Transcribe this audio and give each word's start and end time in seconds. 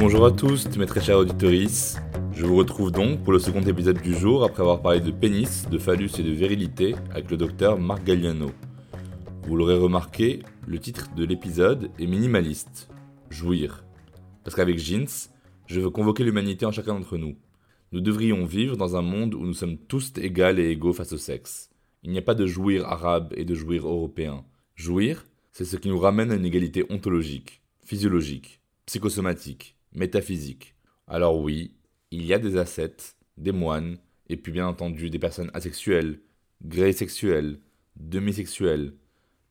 Bonjour 0.00 0.26
à 0.26 0.30
tous, 0.32 0.76
mes 0.76 0.86
très 0.86 1.00
chers 1.00 1.18
auditories. 1.18 1.94
Je 2.32 2.44
vous 2.44 2.56
retrouve 2.56 2.90
donc 2.90 3.22
pour 3.22 3.32
le 3.32 3.38
second 3.38 3.62
épisode 3.62 4.00
du 4.00 4.14
jour 4.14 4.42
après 4.42 4.62
avoir 4.62 4.80
parlé 4.80 5.00
de 5.00 5.10
pénis, 5.10 5.68
de 5.70 5.78
phallus 5.78 6.10
et 6.18 6.22
de 6.22 6.30
virilité 6.30 6.96
avec 7.10 7.30
le 7.30 7.36
docteur 7.36 7.78
Marc 7.78 8.04
Galliano. 8.04 8.50
Vous 9.42 9.56
l'aurez 9.56 9.76
remarqué, 9.76 10.42
le 10.66 10.78
titre 10.78 11.08
de 11.14 11.24
l'épisode 11.24 11.90
est 11.98 12.06
minimaliste. 12.06 12.88
Jouir. 13.30 13.84
Parce 14.44 14.56
qu'avec 14.56 14.78
Jeans, 14.78 15.06
je 15.68 15.80
veux 15.80 15.90
convoquer 15.90 16.24
l'humanité 16.24 16.64
en 16.64 16.72
chacun 16.72 16.94
d'entre 16.94 17.18
nous. 17.18 17.36
Nous 17.92 18.00
devrions 18.00 18.46
vivre 18.46 18.78
dans 18.78 18.96
un 18.96 19.02
monde 19.02 19.34
où 19.34 19.44
nous 19.44 19.52
sommes 19.52 19.76
tous 19.76 20.12
égales 20.16 20.58
et 20.58 20.70
égaux 20.70 20.94
face 20.94 21.12
au 21.12 21.18
sexe. 21.18 21.68
Il 22.02 22.10
n'y 22.10 22.16
a 22.16 22.22
pas 22.22 22.34
de 22.34 22.46
jouir 22.46 22.86
arabe 22.86 23.34
et 23.36 23.44
de 23.44 23.54
jouir 23.54 23.86
européen. 23.86 24.46
Jouir, 24.76 25.26
c'est 25.52 25.66
ce 25.66 25.76
qui 25.76 25.88
nous 25.88 25.98
ramène 25.98 26.32
à 26.32 26.36
une 26.36 26.46
égalité 26.46 26.86
ontologique, 26.88 27.60
physiologique, 27.84 28.62
psychosomatique, 28.86 29.76
métaphysique. 29.92 30.74
Alors 31.06 31.38
oui, 31.38 31.74
il 32.10 32.24
y 32.24 32.32
a 32.32 32.38
des 32.38 32.56
ascètes, 32.56 33.16
des 33.36 33.52
moines, 33.52 33.98
et 34.30 34.38
puis 34.38 34.52
bien 34.52 34.66
entendu 34.66 35.10
des 35.10 35.18
personnes 35.18 35.50
asexuelles, 35.52 36.20
gré 36.64 36.94
sexuelles, 36.94 37.60
demisexuelles, 37.96 38.94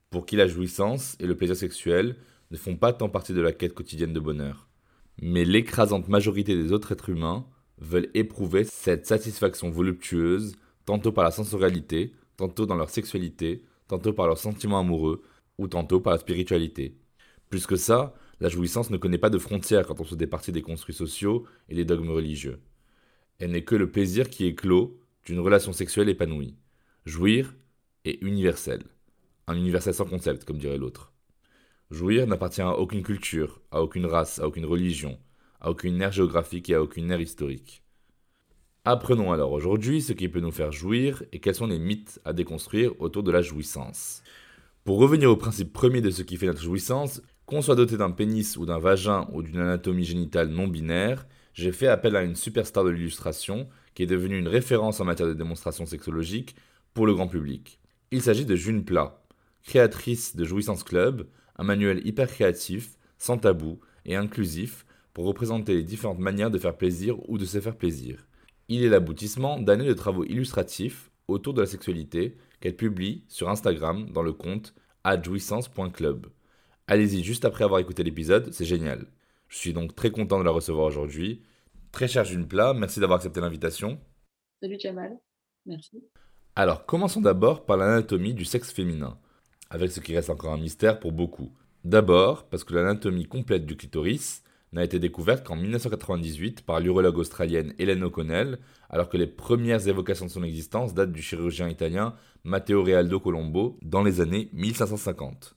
pour 0.10 0.26
qui 0.26 0.36
la 0.36 0.48
jouissance 0.48 1.16
et 1.20 1.28
le 1.28 1.38
plaisir 1.38 1.56
sexuel 1.56 2.16
ne 2.50 2.58
font 2.58 2.76
pas 2.76 2.94
tant 2.94 3.10
partie 3.10 3.34
de 3.34 3.42
la 3.42 3.52
quête 3.52 3.76
quotidienne 3.76 4.14
de 4.14 4.20
bonheur. 4.20 4.68
Mais 5.22 5.46
l'écrasante 5.46 6.08
majorité 6.10 6.56
des 6.56 6.72
autres 6.72 6.92
êtres 6.92 7.10
humains 7.10 7.46
veulent 7.80 8.10
éprouver 8.14 8.64
cette 8.64 9.06
satisfaction 9.06 9.70
voluptueuse, 9.70 10.56
tantôt 10.86 11.12
par 11.12 11.24
la 11.24 11.32
sensorialité, 11.32 12.14
tantôt 12.38 12.66
dans 12.66 12.76
leur 12.76 12.90
sexualité, 12.90 13.64
tantôt 13.88 14.14
par 14.14 14.28
leurs 14.28 14.38
sentiments 14.38 14.80
amoureux, 14.80 15.24
ou 15.58 15.68
tantôt 15.68 16.00
par 16.00 16.14
la 16.14 16.20
spiritualité. 16.20 16.98
Plus 17.50 17.66
que 17.66 17.76
ça, 17.76 18.14
la 18.40 18.50
jouissance 18.50 18.90
ne 18.90 18.98
connaît 18.98 19.18
pas 19.18 19.30
de 19.30 19.40
frontières 19.40 19.88
quand 19.88 20.00
on 20.00 20.06
se 20.06 20.16
départit 20.16 20.52
des 20.52 20.62
construits 20.62 20.94
sociaux 20.94 21.46
et 21.70 21.76
des 21.76 21.86
dogmes 21.86 22.12
religieux. 22.12 22.60
Elle 23.40 23.52
n'est 23.52 23.64
que 23.64 23.76
le 23.76 23.92
plaisir 23.92 24.30
qui 24.30 24.46
est 24.46 24.56
clos 24.56 25.00
d'une 25.26 25.40
relation 25.40 25.74
sexuelle 25.74 26.10
épanouie. 26.10 26.56
Jouir 27.06 27.56
est 28.06 28.22
universel. 28.22 28.84
Un 29.48 29.56
universel 29.56 29.94
sans 29.94 30.06
concept, 30.06 30.46
comme 30.46 30.58
dirait 30.58 30.78
l'autre. 30.78 31.14
Jouir 31.90 32.28
n'appartient 32.28 32.62
à 32.62 32.78
aucune 32.78 33.02
culture, 33.02 33.62
à 33.72 33.82
aucune 33.82 34.06
race, 34.06 34.40
à 34.40 34.48
aucune 34.48 34.66
religion, 34.66 35.18
à 35.62 35.70
aucune 35.70 36.02
ère 36.02 36.12
géographique 36.12 36.70
et 36.70 36.76
à 36.76 36.82
aucune 36.82 37.10
ère 37.12 37.22
historique. 37.22 37.82
Apprenons 38.84 39.32
alors 39.32 39.54
aujourd'hui 39.54 40.02
ce 40.02 40.12
qui 40.12 40.28
peut 40.28 40.42
nous 40.42 40.52
faire 40.52 40.74
jouir 40.74 41.24
et 41.32 41.40
quels 41.40 41.56
sont 41.56 41.68
les 41.68 41.80
mythes 41.80 42.20
à 42.26 42.34
déconstruire 42.34 42.92
autour 43.00 43.24
de 43.24 43.32
la 43.32 43.42
jouissance. 43.42 44.22
Pour 44.84 45.00
revenir 45.00 45.32
au 45.32 45.38
principe 45.38 45.72
premier 45.72 46.02
de 46.02 46.10
ce 46.10 46.24
qui 46.24 46.36
fait 46.36 46.48
notre 46.48 46.62
jouissance, 46.62 47.22
qu'on 47.46 47.62
soit 47.62 47.76
doté 47.76 47.96
d'un 47.96 48.12
pénis 48.12 48.58
ou 48.58 48.66
d'un 48.66 48.80
vagin 48.80 49.26
ou 49.32 49.42
d'une 49.42 49.60
anatomie 49.60 50.04
génitale 50.04 50.50
non 50.50 50.68
binaire, 50.68 51.26
j'ai 51.54 51.72
fait 51.72 51.88
appel 51.88 52.18
à 52.18 52.24
une 52.24 52.36
superstar 52.36 52.84
de 52.84 52.90
l'illustration 52.90 53.70
qui 53.94 54.04
est 54.04 54.08
devenue 54.08 54.38
une 54.38 54.50
référence 54.50 55.00
en 55.00 55.06
matière 55.06 55.30
de 55.30 55.34
démonstration 55.34 55.86
sexologique 55.86 56.56
pour 56.94 57.06
le 57.06 57.14
grand 57.14 57.30
public. 57.30 57.80
Il 58.12 58.22
s'agit 58.22 58.46
de 58.46 58.58
June 58.58 58.84
Plat, 58.84 59.24
créatrice 59.64 60.36
de 60.36 60.44
Jouissance 60.44 60.84
Club, 60.84 61.28
un 61.58 61.64
manuel 61.64 62.06
hyper 62.06 62.28
créatif, 62.28 62.98
sans 63.18 63.38
tabou 63.38 63.80
et 64.06 64.16
inclusif 64.16 64.86
pour 65.14 65.26
représenter 65.26 65.74
les 65.74 65.84
différentes 65.84 66.20
manières 66.20 66.52
de 66.52 66.60
faire 66.60 66.78
plaisir 66.78 67.18
ou 67.30 67.38
de 67.38 67.46
se 67.46 67.60
faire 67.60 67.76
plaisir. 67.76 68.28
Il 68.70 68.84
est 68.84 68.90
l'aboutissement 68.90 69.60
d'années 69.60 69.88
de 69.88 69.94
travaux 69.94 70.26
illustratifs 70.26 71.10
autour 71.28 71.54
de 71.54 71.62
la 71.62 71.68
sexualité 71.68 72.38
qu'elle 72.60 72.76
publie 72.76 73.24
sur 73.28 73.50
Instagram 73.50 74.10
dans 74.12 74.22
le 74.22 74.34
compte 74.34 74.74
adjouissance.club. 75.04 76.28
Allez-y 76.88 77.24
juste 77.24 77.46
après 77.46 77.64
avoir 77.64 77.80
écouté 77.80 78.04
l'épisode, 78.04 78.52
c'est 78.54 78.66
génial. 78.66 79.08
Je 79.48 79.58
suis 79.58 79.74
donc 79.74 79.96
très 79.96 80.12
content 80.12 80.40
de 80.40 80.44
la 80.44 80.52
recevoir 80.52 80.86
aujourd'hui. 80.86 81.42
Très 81.92 82.08
cher 82.08 82.26
June 82.26 82.48
Plat, 82.48 82.74
merci 82.74 83.00
d'avoir 83.00 83.18
accepté 83.18 83.40
l'invitation. 83.40 84.00
Salut 84.62 84.78
Jamal, 84.80 85.18
merci. 85.66 86.04
Alors, 86.56 86.86
commençons 86.86 87.22
d'abord 87.22 87.66
par 87.66 87.78
l'anatomie 87.78 88.34
du 88.34 88.44
sexe 88.44 88.72
féminin, 88.72 89.20
avec 89.70 89.92
ce 89.92 90.00
qui 90.00 90.16
reste 90.16 90.30
encore 90.30 90.54
un 90.54 90.58
mystère 90.58 91.00
pour 91.00 91.12
beaucoup. 91.12 91.52
D'abord, 91.84 92.48
parce 92.50 92.64
que 92.64 92.74
l'anatomie 92.74 93.26
complète 93.26 93.66
du 93.66 93.78
clitoris 93.78 94.44
n'a 94.74 94.84
été 94.84 95.00
découverte 95.00 95.46
qu'en 95.46 95.56
1998 95.56 96.66
par 96.66 96.80
l'urologue 96.80 97.18
australienne 97.18 97.74
Hélène 97.80 98.04
O'Connell, 98.04 98.60
alors 98.90 99.10
que 99.10 99.18
les 99.18 99.28
premières 99.28 99.88
évocations 99.88 100.26
de 100.26 100.32
son 100.32 100.44
existence 100.44 100.94
datent 100.94 101.14
du 101.14 101.22
chirurgien 101.22 101.70
italien 101.70 102.14
Matteo 102.44 102.84
Realdo 102.84 103.20
Colombo 103.20 103.78
dans 103.82 104.04
les 104.04 104.22
années 104.22 104.50
1550. 104.54 105.56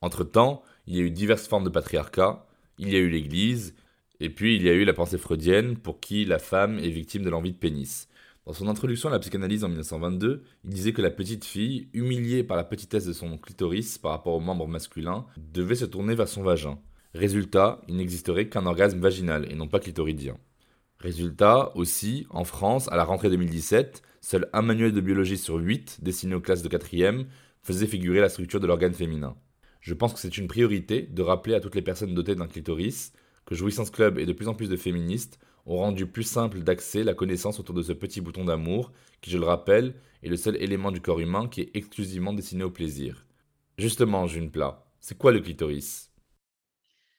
Entre-temps, 0.00 0.62
il 0.86 0.96
y 0.96 1.00
a 1.00 1.02
eu 1.02 1.10
diverses 1.10 1.48
formes 1.48 1.64
de 1.64 1.70
patriarcat, 1.70 2.46
il 2.78 2.92
y 2.92 2.96
a 2.96 2.98
eu 2.98 3.08
l'Église, 3.08 3.74
et 4.20 4.30
puis 4.30 4.56
il 4.56 4.62
y 4.62 4.68
a 4.68 4.72
eu 4.72 4.84
la 4.84 4.92
pensée 4.92 5.18
freudienne 5.18 5.76
pour 5.76 6.00
qui 6.00 6.24
la 6.24 6.38
femme 6.38 6.78
est 6.78 6.90
victime 6.90 7.24
de 7.24 7.30
l'envie 7.30 7.52
de 7.52 7.58
pénis. 7.58 8.08
Dans 8.46 8.52
son 8.52 8.68
introduction 8.68 9.08
à 9.08 9.12
la 9.12 9.18
psychanalyse 9.20 9.64
en 9.64 9.68
1922, 9.68 10.42
il 10.64 10.70
disait 10.70 10.92
que 10.92 11.00
la 11.00 11.10
petite 11.10 11.46
fille, 11.46 11.88
humiliée 11.94 12.44
par 12.44 12.58
la 12.58 12.64
petitesse 12.64 13.06
de 13.06 13.14
son 13.14 13.38
clitoris 13.38 13.96
par 13.96 14.10
rapport 14.10 14.34
aux 14.34 14.40
membres 14.40 14.68
masculins, 14.68 15.24
devait 15.38 15.74
se 15.74 15.86
tourner 15.86 16.14
vers 16.14 16.28
son 16.28 16.42
vagin. 16.42 16.78
Résultat, 17.14 17.80
il 17.88 17.96
n'existerait 17.96 18.50
qu'un 18.50 18.66
orgasme 18.66 19.00
vaginal 19.00 19.50
et 19.50 19.54
non 19.54 19.66
pas 19.66 19.80
clitoridien. 19.80 20.36
Résultat, 20.98 21.74
aussi, 21.74 22.26
en 22.28 22.44
France, 22.44 22.86
à 22.92 22.96
la 22.96 23.04
rentrée 23.04 23.30
2017, 23.30 24.02
seul 24.20 24.50
un 24.52 24.60
manuel 24.60 24.92
de 24.92 25.00
biologie 25.00 25.38
sur 25.38 25.56
8, 25.56 26.00
destiné 26.02 26.34
aux 26.34 26.42
classes 26.42 26.62
de 26.62 26.68
4e, 26.68 27.24
faisait 27.62 27.86
figurer 27.86 28.20
la 28.20 28.28
structure 28.28 28.60
de 28.60 28.66
l'organe 28.66 28.92
féminin. 28.92 29.36
Je 29.80 29.94
pense 29.94 30.12
que 30.12 30.18
c'est 30.18 30.36
une 30.36 30.48
priorité 30.48 31.00
de 31.00 31.22
rappeler 31.22 31.54
à 31.54 31.60
toutes 31.60 31.76
les 31.76 31.82
personnes 31.82 32.14
dotées 32.14 32.34
d'un 32.34 32.46
clitoris 32.46 33.14
que 33.46 33.54
Jouissance 33.54 33.90
Club 33.90 34.18
et 34.18 34.26
de 34.26 34.32
plus 34.34 34.48
en 34.48 34.54
plus 34.54 34.68
de 34.68 34.76
féministes 34.76 35.38
ont 35.66 35.78
rendu 35.78 36.06
plus 36.06 36.24
simple 36.24 36.60
d'accès 36.60 37.04
la 37.04 37.14
connaissance 37.14 37.60
autour 37.60 37.74
de 37.74 37.82
ce 37.82 37.92
petit 37.92 38.20
bouton 38.20 38.44
d'amour 38.44 38.92
qui, 39.20 39.30
je 39.30 39.38
le 39.38 39.46
rappelle, 39.46 39.94
est 40.22 40.28
le 40.28 40.36
seul 40.36 40.56
élément 40.62 40.92
du 40.92 41.00
corps 41.00 41.20
humain 41.20 41.48
qui 41.48 41.62
est 41.62 41.70
exclusivement 41.74 42.32
destiné 42.32 42.64
au 42.64 42.70
plaisir. 42.70 43.26
Justement, 43.78 44.26
June 44.26 44.50
Plat, 44.50 44.84
c'est 45.00 45.18
quoi 45.18 45.32
le 45.32 45.40
clitoris? 45.40 46.10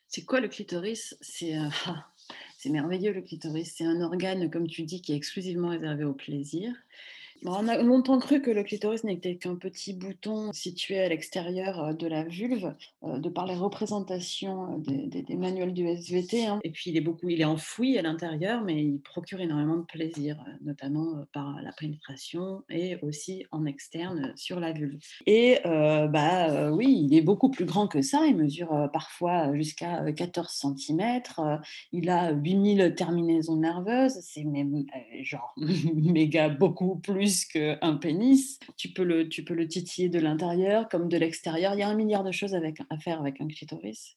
C'est 0.08 0.24
quoi 0.24 0.40
le 0.40 0.48
clitoris? 0.48 1.18
C'est 1.22 1.58
euh, 1.58 1.70
c'est 2.58 2.70
merveilleux 2.70 3.14
le 3.14 3.22
clitoris. 3.22 3.74
C'est 3.76 3.86
un 3.86 4.02
organe, 4.02 4.50
comme 4.50 4.68
tu 4.68 4.84
dis, 4.84 5.02
qui 5.02 5.14
est 5.14 5.18
exclusivement 5.18 5.70
réservé 5.70 6.04
au 6.04 6.14
plaisir. 6.14 6.74
On 7.48 7.68
a 7.68 7.78
longtemps 7.78 8.18
cru 8.20 8.42
que 8.42 8.50
le 8.50 8.64
clitoris 8.64 9.04
n'était 9.04 9.36
qu'un 9.36 9.56
petit 9.56 9.94
bouton 9.94 10.52
situé 10.52 11.00
à 11.00 11.10
l'extérieur 11.10 11.84
euh, 11.84 11.94
de 11.94 12.08
la 12.08 12.24
vulve, 12.24 12.74
euh, 13.04 13.20
de 13.20 13.30
par 13.30 13.46
les 13.46 13.56
représentations 13.56 14.84
euh, 14.90 15.08
des, 15.08 15.36
manuels 15.36 15.74
du 15.74 15.88
SVT. 15.88 16.48
Hein. 16.48 16.60
Et 16.64 16.72
puis 16.72 16.90
il 16.90 16.98
est 16.98 17.02
beaucoup, 17.02 17.30
il 17.30 17.42
est 17.42 17.46
enfoui 17.46 17.98
à 17.98 18.02
l'intérieur, 18.02 18.64
mais 18.64 18.84
il 18.84 19.00
procure 19.00 19.42
énormément 19.42 19.78
de 19.78 19.86
plaisir, 19.86 20.38
notamment 20.64 21.26
par 21.34 21.62
la 21.62 21.72
pénétration 21.74 22.64
et 22.70 22.98
aussi 23.02 23.46
en 23.52 23.66
externe 23.66 24.34
sur 24.36 24.60
la 24.60 24.72
vulve. 24.72 25.00
Et 25.26 25.60
bah 25.64 26.72
oui, 26.72 27.08
il 27.10 27.16
est 27.16 27.22
beaucoup 27.22 27.50
plus 27.50 27.66
grand 27.66 27.88
que 27.88 28.02
ça. 28.02 28.26
Il 28.26 28.38
mesure 28.38 28.90
parfois 28.94 29.54
jusqu'à 29.56 30.12
14 30.12 30.50
cm. 30.78 31.22
il 31.92 32.10
a 32.10 32.32
8000 32.32 32.96
terminaisons 32.96 33.58
nerveuses. 33.58 34.18
C'est 34.22 34.44
même 34.44 34.86
genre 35.22 35.54
méga 35.96 36.50
beaucoup 36.50 36.96
plus 36.96 37.35
qu'un 37.44 37.98
pénis. 37.98 38.60
Tu 38.78 38.94
peux, 38.94 39.04
le, 39.04 39.28
tu 39.28 39.44
peux 39.44 39.54
le 39.54 39.68
titiller 39.68 40.08
de 40.08 40.20
l'intérieur 40.20 40.88
comme 40.88 41.10
de 41.10 41.18
l'extérieur. 41.18 41.74
Il 41.74 41.80
y 41.80 41.84
a 41.84 41.90
un 41.90 41.96
milliard 41.96 42.24
de 42.24 42.32
choses 42.32 42.56
à 42.56 42.98
faire 43.00 43.20
avec 43.20 43.42
un 43.42 43.48
clitoris. 43.48 44.16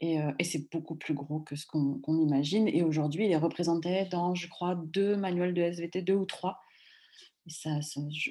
Et, 0.00 0.20
euh, 0.20 0.32
et 0.38 0.44
c'est 0.44 0.70
beaucoup 0.70 0.94
plus 0.96 1.14
gros 1.14 1.40
que 1.40 1.56
ce 1.56 1.66
qu'on 1.66 2.18
imagine. 2.18 2.68
Et 2.68 2.82
aujourd'hui, 2.82 3.26
il 3.26 3.32
est 3.32 3.36
représenté 3.36 4.06
dans, 4.06 4.34
je 4.34 4.48
crois, 4.48 4.74
deux 4.86 5.16
manuels 5.16 5.54
de 5.54 5.62
SVT, 5.62 6.02
deux 6.02 6.14
ou 6.14 6.26
trois. 6.26 6.58
Ça, 7.46 7.78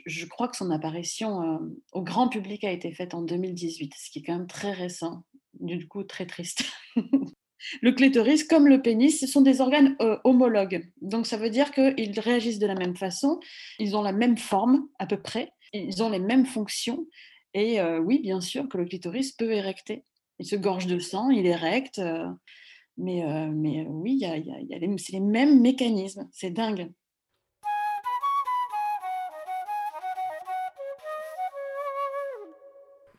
je, 0.06 0.26
crois 0.26 0.48
que 0.48 0.58
son 0.58 0.70
apparition 0.70 1.42
euh, 1.42 1.58
au 1.92 2.04
grand 2.04 2.30
public 2.30 2.64
a 2.64 2.72
été 2.72 2.92
faite 2.92 3.16
en 3.16 3.24
2018, 3.24 3.94
ce 3.98 4.12
qui 4.12 4.20
est 4.20 4.22
quand 4.22 4.38
même 4.38 4.48
très 4.48 4.72
récent, 4.72 5.24
du 5.60 5.88
coup 5.88 6.04
très 6.04 6.28
triste. 6.28 6.66
Le 7.82 7.92
clitoris, 7.92 8.44
comme 8.44 8.68
le 8.68 8.82
pénis, 8.82 9.20
ce 9.20 9.28
sont 9.28 9.42
des 9.42 9.62
organes 9.62 9.96
euh, 10.02 10.18
homologues. 10.24 10.90
Donc 11.02 11.28
ça 11.28 11.38
veut 11.38 11.50
dire 11.50 11.72
qu'ils 11.72 12.20
réagissent 12.20 12.60
de 12.60 12.68
la 12.68 12.76
même 12.76 12.96
façon, 12.96 13.40
ils 13.80 13.96
ont 13.96 14.02
la 14.02 14.12
même 14.12 14.38
forme 14.38 14.88
à 15.00 15.06
peu 15.06 15.18
près, 15.18 15.52
ils 15.74 16.04
ont 16.04 16.10
les 16.10 16.20
mêmes 16.20 16.46
fonctions. 16.46 17.08
Et 17.54 17.80
euh, 17.80 18.00
oui, 18.00 18.20
bien 18.20 18.42
sûr 18.42 18.68
que 18.70 18.78
le 18.78 18.86
clitoris 18.86 19.32
peut 19.32 19.52
érecter. 19.52 20.04
Il 20.40 20.46
se 20.46 20.56
gorge 20.56 20.88
de 20.88 21.00
sang, 21.00 21.30
il 21.30 21.46
érecte. 21.46 22.00
Euh, 22.00 22.28
mais, 22.98 23.24
mais 23.54 23.86
oui, 23.88 24.26
c'est 24.98 25.12
les 25.12 25.20
mêmes 25.20 25.62
mécanismes. 25.62 26.28
C'est 26.32 26.50
dingue. 26.50 26.92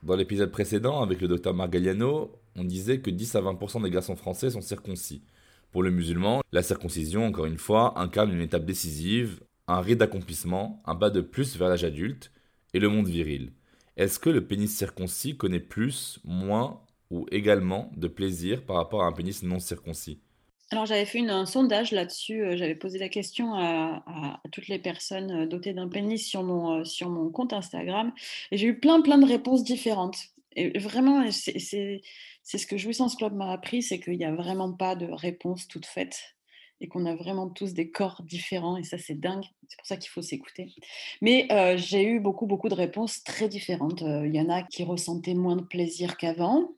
Dans 0.08 0.16
l'épisode 0.16 0.50
précédent, 0.50 1.02
avec 1.02 1.20
le 1.20 1.28
docteur 1.28 1.52
Margaliano, 1.52 2.32
on 2.56 2.64
disait 2.64 3.00
que 3.00 3.10
10 3.10 3.34
à 3.34 3.42
20% 3.42 3.82
des 3.82 3.90
garçons 3.90 4.16
français 4.16 4.48
sont 4.48 4.62
circoncis. 4.62 5.22
Pour 5.70 5.82
le 5.82 5.90
musulman, 5.90 6.40
la 6.50 6.62
circoncision, 6.62 7.26
encore 7.26 7.44
une 7.44 7.58
fois, 7.58 8.00
incarne 8.00 8.32
une 8.32 8.40
étape 8.40 8.64
décisive, 8.64 9.40
un 9.66 9.82
rite 9.82 9.98
d'accomplissement, 9.98 10.82
un 10.86 10.96
pas 10.96 11.10
de 11.10 11.20
plus 11.20 11.58
vers 11.58 11.68
l'âge 11.68 11.84
adulte 11.84 12.32
et 12.72 12.78
le 12.78 12.88
monde 12.88 13.06
viril. 13.06 13.52
Est-ce 13.98 14.18
que 14.18 14.30
le 14.30 14.46
pénis 14.46 14.74
circoncis 14.74 15.36
connaît 15.36 15.60
plus, 15.60 16.20
moins 16.24 16.80
ou 17.10 17.26
également 17.30 17.92
de 17.94 18.08
plaisir 18.08 18.64
par 18.64 18.76
rapport 18.76 19.02
à 19.02 19.08
un 19.08 19.12
pénis 19.12 19.42
non 19.42 19.58
circoncis? 19.58 20.22
Alors 20.70 20.84
j'avais 20.84 21.06
fait 21.06 21.20
un 21.20 21.46
sondage 21.46 21.92
là-dessus, 21.92 22.42
euh, 22.42 22.56
j'avais 22.56 22.74
posé 22.74 22.98
la 22.98 23.08
question 23.08 23.54
à, 23.54 24.40
toutes 24.52 24.68
les 24.68 24.78
personnes 24.78 25.30
euh, 25.30 25.46
dotées 25.46 25.72
d'un 25.72 25.88
pénis 25.88 26.26
sur 26.26 26.42
mon, 26.42 26.80
euh, 26.80 26.84
sur 26.84 27.08
mon 27.08 27.30
compte 27.30 27.54
Instagram 27.54 28.12
et 28.50 28.58
j'ai 28.58 28.66
eu 28.66 28.78
plein 28.78 29.00
plein 29.00 29.18
de 29.18 29.26
réponses 29.26 29.64
différentes. 29.64 30.18
Et 30.56 30.78
vraiment, 30.78 31.30
c'est 31.30 32.02
ce 32.44 32.66
que 32.66 32.76
Jouissance 32.76 33.14
Club 33.16 33.34
m'a 33.34 33.52
appris, 33.52 33.82
c'est 33.82 34.00
qu'il 34.00 34.18
n'y 34.18 34.24
a 34.24 34.34
vraiment 34.34 34.72
pas 34.72 34.96
de 34.96 35.06
réponse 35.06 35.68
toute 35.68 35.86
faite 35.86 36.34
et 36.80 36.88
qu'on 36.88 37.06
a 37.06 37.14
vraiment 37.14 37.48
tous 37.48 37.74
des 37.74 37.90
corps 37.90 38.22
différents 38.22 38.76
et 38.76 38.82
ça 38.82 38.98
c'est 38.98 39.18
dingue, 39.18 39.44
c'est 39.68 39.76
pour 39.76 39.86
ça 39.86 39.96
qu'il 39.96 40.10
faut 40.10 40.22
s'écouter. 40.22 40.74
Mais 41.22 41.48
j'ai 41.76 42.04
eu 42.04 42.20
beaucoup 42.20 42.46
beaucoup 42.46 42.68
de 42.68 42.74
réponses 42.74 43.22
très 43.24 43.48
différentes. 43.48 44.00
Il 44.02 44.34
y 44.34 44.40
en 44.40 44.48
a 44.48 44.62
qui 44.64 44.84
ressentaient 44.84 45.34
moins 45.34 45.56
de 45.56 45.62
plaisir 45.62 46.16
qu'avant, 46.16 46.72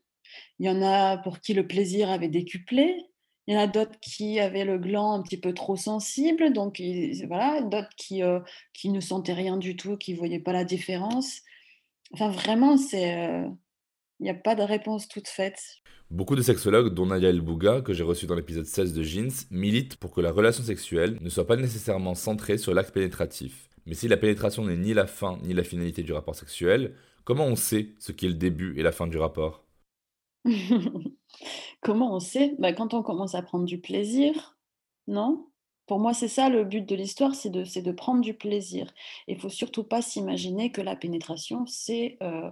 il 0.59 0.67
y 0.67 0.71
en 0.71 0.83
a 0.83 1.17
pour 1.19 1.41
qui 1.41 1.55
le 1.55 1.67
plaisir 1.67 2.11
avait 2.11 2.29
décuplé, 2.29 3.11
il 3.47 3.55
y 3.55 3.57
en 3.57 3.61
a 3.61 3.67
d'autres 3.67 3.99
qui 4.01 4.39
avaient 4.39 4.65
le 4.65 4.79
gland 4.79 5.13
un 5.13 5.23
petit 5.23 5.39
peu 5.39 5.53
trop 5.55 5.77
sensible, 5.77 6.53
donc 6.53 6.81
voilà, 7.27 7.63
d'autres 7.63 7.95
qui, 7.97 8.23
euh, 8.23 8.41
qui 8.73 8.91
ne 8.91 9.01
sentaient 9.01 9.33
rien 9.33 9.57
du 9.57 9.77
tout, 9.77 9.97
qui 9.97 10.13
ne 10.13 10.19
voyaient 10.19 10.41
pas 10.41 10.53
la 10.53 10.65
différence. 10.65 11.41
Enfin, 12.13 12.31
vraiment, 12.31 12.77
c'est. 12.77 13.29
Euh, 13.29 13.49
il 14.21 14.25
n'y 14.25 14.31
a 14.31 14.35
pas 14.35 14.55
de 14.55 14.63
réponse 14.63 15.09
toute 15.09 15.29
faite. 15.29 15.59
Beaucoup 16.11 16.37
de 16.37 16.43
sexologues, 16.43 16.93
dont 16.93 17.07
Nadia 17.07 17.31
El 17.31 17.41
Bouga, 17.41 17.81
que 17.81 17.95
j'ai 17.95 18.03
reçu 18.03 18.27
dans 18.27 18.35
l'épisode 18.35 18.67
16 18.67 18.93
de 18.93 19.03
Jeans, 19.03 19.31
militent 19.51 19.97
pour 19.97 20.11
que 20.11 20.21
la 20.21 20.31
relation 20.31 20.63
sexuelle 20.63 21.17
ne 21.21 21.31
soit 21.31 21.47
pas 21.47 21.57
nécessairement 21.57 22.15
centrée 22.15 22.59
sur 22.59 22.75
l'acte 22.75 22.93
pénétratif. 22.93 23.69
Mais 23.87 23.95
si 23.95 24.09
la 24.09 24.19
pénétration 24.19 24.65
n'est 24.67 24.77
ni 24.77 24.93
la 24.93 25.07
fin 25.07 25.39
ni 25.43 25.55
la 25.55 25.65
finalité 25.65 26.03
du 26.03 26.13
rapport 26.13 26.35
sexuel, 26.35 26.95
comment 27.25 27.47
on 27.47 27.57
sait 27.57 27.95
ce 27.99 28.13
qui 28.13 28.27
est 28.27 28.29
le 28.29 28.35
début 28.35 28.79
et 28.79 28.83
la 28.83 28.93
fin 28.93 29.07
du 29.07 29.17
rapport? 29.17 29.65
Comment 31.83 32.15
on 32.15 32.21
sait? 32.21 32.55
Bah, 32.59 32.73
Quand 32.73 32.95
on 32.95 33.03
commence 33.03 33.35
à 33.35 33.43
prendre 33.43 33.65
du 33.65 33.81
plaisir, 33.81 34.59
non? 35.07 35.47
Pour 35.87 35.99
moi, 35.99 36.15
c'est 36.15 36.29
ça 36.29 36.49
le 36.49 36.65
but 36.65 36.89
de 36.89 36.95
l'histoire, 36.95 37.35
c'est 37.35 37.51
de, 37.51 37.65
de 37.81 37.93
prendre 37.93 38.21
du 38.21 38.35
plaisir. 38.35 38.93
Il 39.27 39.41
faut 39.41 39.49
surtout 39.49 39.85
pas 39.85 40.03
s'imaginer 40.03 40.71
que 40.73 40.81
la 40.81 40.97
pénétration, 40.97 41.67
c'est 41.67 42.17
euh, 42.23 42.51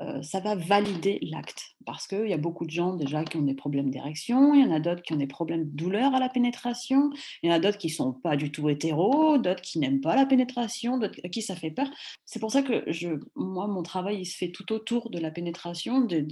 euh, 0.00 0.22
ça 0.22 0.40
va 0.40 0.54
valider 0.54 1.18
l'acte. 1.22 1.76
Parce 1.84 2.06
qu'il 2.06 2.28
y 2.28 2.32
a 2.32 2.38
beaucoup 2.38 2.64
de 2.64 2.70
gens 2.70 2.94
déjà 2.94 3.24
qui 3.24 3.36
ont 3.36 3.42
des 3.42 3.54
problèmes 3.54 3.90
d'érection, 3.90 4.54
il 4.54 4.62
y 4.62 4.64
en 4.64 4.72
a 4.72 4.80
d'autres 4.80 5.02
qui 5.02 5.12
ont 5.12 5.16
des 5.16 5.26
problèmes 5.26 5.64
de 5.64 5.76
douleur 5.76 6.14
à 6.14 6.20
la 6.20 6.28
pénétration, 6.28 7.10
il 7.42 7.50
y 7.50 7.52
en 7.52 7.56
a 7.56 7.58
d'autres 7.58 7.78
qui 7.78 7.88
ne 7.88 7.92
sont 7.92 8.12
pas 8.12 8.36
du 8.36 8.50
tout 8.50 8.68
hétéros, 8.68 9.38
d'autres 9.38 9.62
qui 9.62 9.78
n'aiment 9.78 10.00
pas 10.00 10.16
la 10.16 10.26
pénétration, 10.26 10.98
d'autres 10.98 11.18
à 11.24 11.28
qui 11.28 11.42
ça 11.42 11.56
fait 11.56 11.70
peur. 11.70 11.90
C'est 12.24 12.38
pour 12.38 12.50
ça 12.50 12.62
que 12.62 12.84
moi, 13.34 13.66
mon 13.66 13.82
travail, 13.82 14.20
il 14.20 14.26
se 14.26 14.36
fait 14.36 14.50
tout 14.50 14.72
autour 14.72 15.10
de 15.10 15.18
la 15.18 15.30
pénétration, 15.30 16.00
de, 16.00 16.26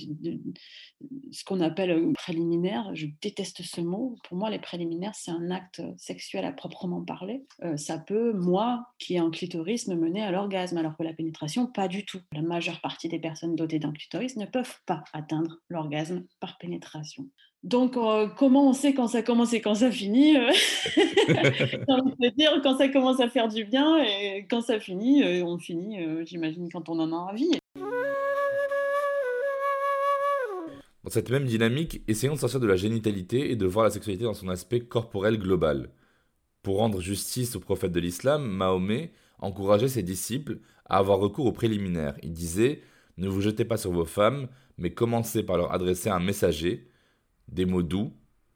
ce 1.30 1.44
qu'on 1.44 1.60
appelle 1.60 2.12
préliminaire. 2.14 2.90
Je 2.94 3.06
déteste 3.22 3.62
ce 3.62 3.80
mot. 3.80 4.16
Pour 4.24 4.36
moi, 4.36 4.50
les 4.50 4.58
préliminaires, 4.58 5.14
c'est 5.14 5.30
un 5.30 5.50
acte 5.50 5.82
sexuel 5.96 6.44
à 6.44 6.52
proprement 6.52 7.02
parler. 7.02 7.44
Euh, 7.62 7.76
ça 7.76 7.98
peut, 7.98 8.32
moi, 8.32 8.86
qui 8.98 9.14
ai 9.14 9.18
un 9.18 9.30
clitoris, 9.30 9.88
me 9.88 9.94
mener 9.94 10.22
à 10.22 10.30
l'orgasme, 10.30 10.76
alors 10.78 10.96
que 10.96 11.02
la 11.02 11.12
pénétration, 11.12 11.66
pas 11.66 11.88
du 11.88 12.04
tout. 12.04 12.20
La 12.32 12.42
majeure 12.42 12.80
partie 12.80 13.08
des 13.08 13.18
personnes 13.18 13.56
dotés 13.58 13.78
d'un 13.78 13.92
clitoris 13.92 14.36
ne 14.36 14.46
peuvent 14.46 14.80
pas 14.86 15.04
atteindre 15.12 15.58
l'orgasme 15.68 16.24
par 16.40 16.56
pénétration. 16.58 17.28
Donc, 17.64 17.96
euh, 17.96 18.28
comment 18.28 18.68
on 18.68 18.72
sait 18.72 18.94
quand 18.94 19.08
ça 19.08 19.22
commence 19.22 19.52
et 19.52 19.60
quand 19.60 19.74
ça 19.74 19.90
finit 19.90 20.36
euh, 20.36 20.50
dire 22.36 22.60
quand 22.62 22.78
ça 22.78 22.88
commence 22.88 23.20
à 23.20 23.28
faire 23.28 23.48
du 23.48 23.64
bien 23.64 23.98
et 23.98 24.46
quand 24.48 24.60
ça 24.60 24.78
finit, 24.78 25.24
euh, 25.24 25.44
on 25.44 25.58
finit, 25.58 25.98
j'imagine, 26.24 26.70
quand 26.70 26.88
on 26.88 27.00
en 27.00 27.12
a 27.12 27.16
envie. 27.16 27.50
Dans 31.02 31.10
cette 31.10 31.30
même 31.30 31.46
dynamique, 31.46 32.02
essayons 32.06 32.34
de 32.34 32.38
sortir 32.38 32.60
de 32.60 32.66
la 32.66 32.76
génitalité 32.76 33.50
et 33.50 33.56
de 33.56 33.66
voir 33.66 33.84
la 33.84 33.90
sexualité 33.90 34.24
dans 34.24 34.34
son 34.34 34.48
aspect 34.48 34.80
corporel 34.80 35.38
global. 35.38 35.90
Pour 36.62 36.76
rendre 36.76 37.00
justice 37.00 37.56
au 37.56 37.60
prophète 37.60 37.92
de 37.92 38.00
l'islam, 38.00 38.46
Mahomet 38.46 39.10
encourageait 39.40 39.88
ses 39.88 40.02
disciples 40.02 40.58
à 40.84 40.98
avoir 40.98 41.18
recours 41.18 41.46
aux 41.46 41.52
préliminaires. 41.52 42.16
Il 42.22 42.32
disait 42.32 42.82
ne 43.18 43.28
vous 43.28 43.40
jetez 43.40 43.64
pas 43.64 43.76
sur 43.76 43.92
vos 43.92 44.04
femmes, 44.04 44.48
mais 44.78 44.94
commencez 44.94 45.42
par 45.42 45.56
leur 45.56 45.72
adresser 45.72 46.08
un 46.08 46.20
messager, 46.20 46.88
des 47.48 47.66
mots 47.66 47.82
doux 47.82 48.12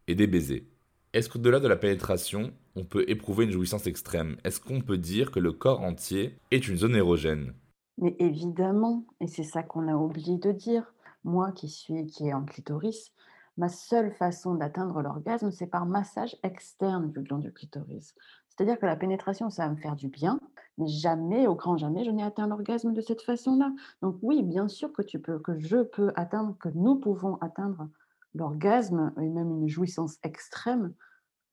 et 0.07 0.15
des 0.15 0.27
baisers. 0.27 0.67
Est-ce 1.13 1.29
qu'au-delà 1.29 1.61
de 1.61 1.69
la 1.69 1.77
pénétration, 1.77 2.53
on 2.77 2.85
peut 2.85 3.05
éprouver 3.09 3.45
une 3.45 3.51
jouissance 3.51 3.87
extrême? 3.87 4.37
Est-ce 4.45 4.61
qu'on 4.61 4.81
peut 4.81 4.99
dire 4.99 5.31
que 5.31 5.41
le 5.41 5.53
corps 5.53 5.83
entier 5.83 6.39
est 6.51 6.69
une 6.69 6.77
zone 6.77 6.97
érogène? 6.97 7.55
Mais 7.99 8.17
évidemment, 8.19 9.05
et 9.21 9.27
c'est 9.27 9.43
ça 9.43 9.63
qu'on 9.63 9.89
a 9.89 9.97
oublié 9.97 10.39
de 10.39 10.53
dire. 10.53 10.95
Moi 11.25 11.53
qui 11.53 11.69
suis 11.69 12.07
qui 12.07 12.29
est 12.29 12.33
en 12.33 12.45
clitoris, 12.45 13.13
ma 13.57 13.69
seule 13.69 14.13
façon 14.13 14.55
d'atteindre 14.55 15.03
l'orgasme, 15.03 15.51
c'est 15.51 15.67
par 15.67 15.87
massage 15.87 16.37
externe 16.43 17.13
du 17.13 17.21
gland 17.21 17.39
du 17.39 17.53
clitoris. 17.53 18.15
C'est-à-dire 18.63 18.79
que 18.79 18.87
la 18.87 18.95
pénétration, 18.95 19.51
ça 19.51 19.67
va 19.67 19.73
me 19.73 19.77
faire 19.77 19.97
du 19.97 20.07
bien, 20.07 20.39
mais 20.79 20.87
jamais, 20.87 21.49
au 21.49 21.57
grand 21.57 21.77
jamais, 21.77 22.05
je 22.05 22.13
n'ai 22.13 22.23
atteint 22.23 22.47
l'orgasme 22.47 22.93
de 22.93 23.01
cette 23.01 23.23
façon-là. 23.23 23.73
Donc 24.03 24.19
oui, 24.23 24.45
bien 24.45 24.69
sûr 24.69 24.93
que 24.93 25.03
tu 25.03 25.19
peux, 25.19 25.41
que 25.41 25.59
je 25.59 25.83
peux 25.83 26.13
atteindre, 26.15 26.57
que 26.61 26.69
nous 26.69 26.95
pouvons 26.95 27.39
atteindre 27.41 27.89
l'orgasme 28.37 29.13
et 29.21 29.29
même 29.29 29.51
une 29.51 29.67
jouissance 29.67 30.19
extrême 30.23 30.95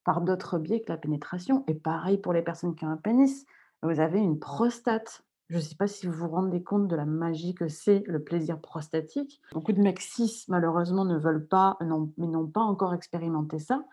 par 0.03 0.21
d'autres 0.21 0.59
biais 0.59 0.81
que 0.81 0.91
la 0.91 0.99
pénétration. 0.99 1.63
Et 1.67 1.73
pareil 1.73 2.19
pour 2.19 2.31
les 2.31 2.43
personnes 2.43 2.75
qui 2.75 2.85
ont 2.85 2.89
un 2.89 2.97
pénis. 2.97 3.43
Vous 3.81 3.99
avez 3.99 4.19
une 4.19 4.37
prostate. 4.37 5.23
Je 5.49 5.55
ne 5.55 5.61
sais 5.61 5.75
pas 5.75 5.87
si 5.87 6.05
vous 6.05 6.13
vous 6.13 6.29
rendez 6.29 6.61
compte 6.61 6.87
de 6.87 6.95
la 6.95 7.05
magie 7.05 7.55
que 7.55 7.69
c'est 7.69 8.03
le 8.05 8.23
plaisir 8.23 8.61
prostatique. 8.61 9.41
Beaucoup 9.51 9.73
de 9.73 9.81
mecs 9.81 9.99
cis, 9.99 10.45
malheureusement, 10.47 11.05
ne 11.05 11.17
veulent 11.17 11.47
pas, 11.47 11.75
mais 11.81 12.27
n'ont 12.27 12.45
pas 12.45 12.61
encore 12.61 12.93
expérimenté 12.93 13.57
ça 13.57 13.83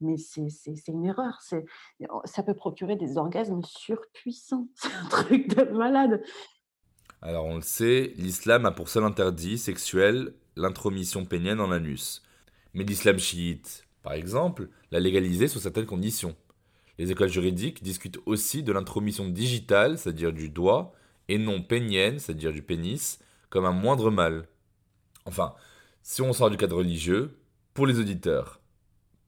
mais 0.00 0.16
c'est 0.16 0.88
une 0.88 1.04
erreur. 1.04 1.40
Oh, 2.10 2.20
ça 2.24 2.42
peut 2.42 2.54
procurer 2.54 2.96
des 2.96 3.16
orgasmes 3.18 3.62
surpuissants. 3.64 4.68
C'est 4.74 4.92
un 4.92 5.08
truc 5.08 5.48
de 5.54 5.64
malade. 5.72 6.22
Alors 7.22 7.46
on 7.46 7.56
le 7.56 7.62
sait, 7.62 8.12
l'islam 8.16 8.66
a 8.66 8.72
pour 8.72 8.88
seul 8.88 9.04
interdit 9.04 9.58
sexuel 9.58 10.34
l'intromission 10.54 11.24
pénienne 11.24 11.60
en 11.60 11.70
anus. 11.70 12.22
Mais 12.74 12.84
l'islam 12.84 13.18
chiite, 13.18 13.86
par 14.02 14.12
exemple, 14.12 14.68
l'a 14.90 15.00
légalisé 15.00 15.48
sous 15.48 15.58
certaines 15.58 15.86
conditions. 15.86 16.36
Les 16.98 17.10
écoles 17.10 17.28
juridiques 17.28 17.82
discutent 17.82 18.20
aussi 18.26 18.62
de 18.62 18.72
l'intromission 18.72 19.28
digitale, 19.28 19.98
c'est-à-dire 19.98 20.32
du 20.32 20.48
doigt, 20.48 20.92
et 21.28 21.38
non 21.38 21.62
pénienne, 21.62 22.18
c'est-à-dire 22.18 22.52
du 22.52 22.62
pénis, 22.62 23.18
comme 23.50 23.64
un 23.64 23.72
moindre 23.72 24.10
mal. 24.10 24.46
Enfin, 25.24 25.54
si 26.02 26.22
on 26.22 26.32
sort 26.32 26.50
du 26.50 26.56
cadre 26.56 26.76
religieux, 26.76 27.36
pour 27.74 27.86
les 27.86 27.98
auditeurs, 27.98 28.60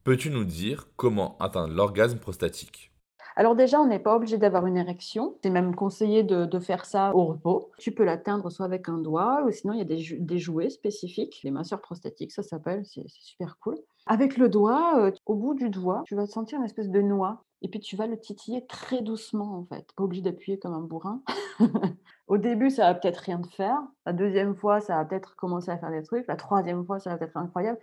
Peux-tu 0.08 0.30
nous 0.30 0.46
dire 0.46 0.88
comment 0.96 1.36
atteindre 1.38 1.74
l'orgasme 1.74 2.18
prostatique? 2.18 2.94
Alors 3.36 3.54
déjà, 3.54 3.78
on 3.78 3.86
n'est 3.86 3.98
pas 3.98 4.16
obligé 4.16 4.38
d'avoir 4.38 4.66
une 4.66 4.78
érection. 4.78 5.36
C'est 5.42 5.50
même 5.50 5.74
conseillé 5.74 6.22
de, 6.22 6.58
faire 6.60 6.86
ça 6.86 7.14
au 7.14 7.26
repos. 7.26 7.72
Tu 7.76 7.92
peux 7.92 8.04
l'atteindre 8.04 8.48
soit 8.48 8.64
avec 8.64 8.88
un 8.88 8.96
doigt, 8.96 9.42
ou 9.44 9.50
sinon 9.50 9.74
il 9.74 9.80
y 9.80 9.82
a 9.82 9.84
des, 9.84 10.38
jouets 10.38 10.70
spécifiques, 10.70 11.40
les 11.44 11.50
masseurs 11.50 11.82
prostatiques, 11.82 12.32
ça 12.32 12.42
s'appelle, 12.42 12.86
c'est 12.86 13.06
super 13.06 13.58
cool. 13.58 13.76
Avec 14.06 14.38
le 14.38 14.48
doigt, 14.48 14.98
euh, 14.98 15.12
au 15.26 15.34
bout 15.34 15.52
du 15.52 15.68
doigt, 15.68 16.04
tu 16.06 16.14
vas 16.14 16.24
sentir 16.24 16.58
une 16.58 16.64
espèce 16.64 16.88
de 16.88 17.02
noix 17.02 17.44
et 17.60 17.68
puis 17.68 17.80
tu 17.80 17.96
vas 17.96 18.06
le 18.06 18.18
titiller 18.18 18.66
très 18.66 19.02
doucement 19.02 19.58
en 19.58 19.64
fait. 19.64 19.92
Pas 19.96 20.04
obligé 20.04 20.22
d'appuyer 20.22 20.58
comme 20.58 20.74
un 20.74 20.80
bourrin. 20.80 21.22
Au 22.28 22.38
début, 22.38 22.70
ça 22.70 22.84
va 22.84 22.94
peut-être 22.94 23.18
rien 23.18 23.40
te 23.40 23.48
faire. 23.48 23.78
La 24.06 24.12
deuxième 24.12 24.54
fois, 24.54 24.80
ça 24.80 24.96
va 24.96 25.04
peut-être 25.04 25.34
commencer 25.34 25.70
à 25.70 25.78
faire 25.78 25.90
des 25.90 26.02
trucs. 26.02 26.26
La 26.28 26.36
troisième 26.36 26.84
fois, 26.84 27.00
ça 27.00 27.16
va 27.16 27.24
être 27.24 27.36
incroyable. 27.36 27.78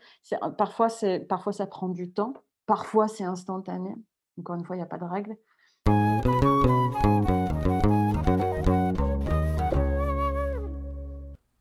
Parfois, 0.58 0.88
parfois, 1.27 1.51
ça 1.51 1.67
prend 1.67 1.89
du 1.89 2.12
temps. 2.12 2.34
Parfois, 2.65 3.08
c'est 3.08 3.24
instantané. 3.24 3.96
Encore 4.39 4.55
une 4.55 4.63
fois, 4.63 4.75
il 4.75 4.79
n'y 4.79 4.84
a 4.84 4.88
pas 4.88 4.98
de 4.98 5.03
règle. 5.03 5.36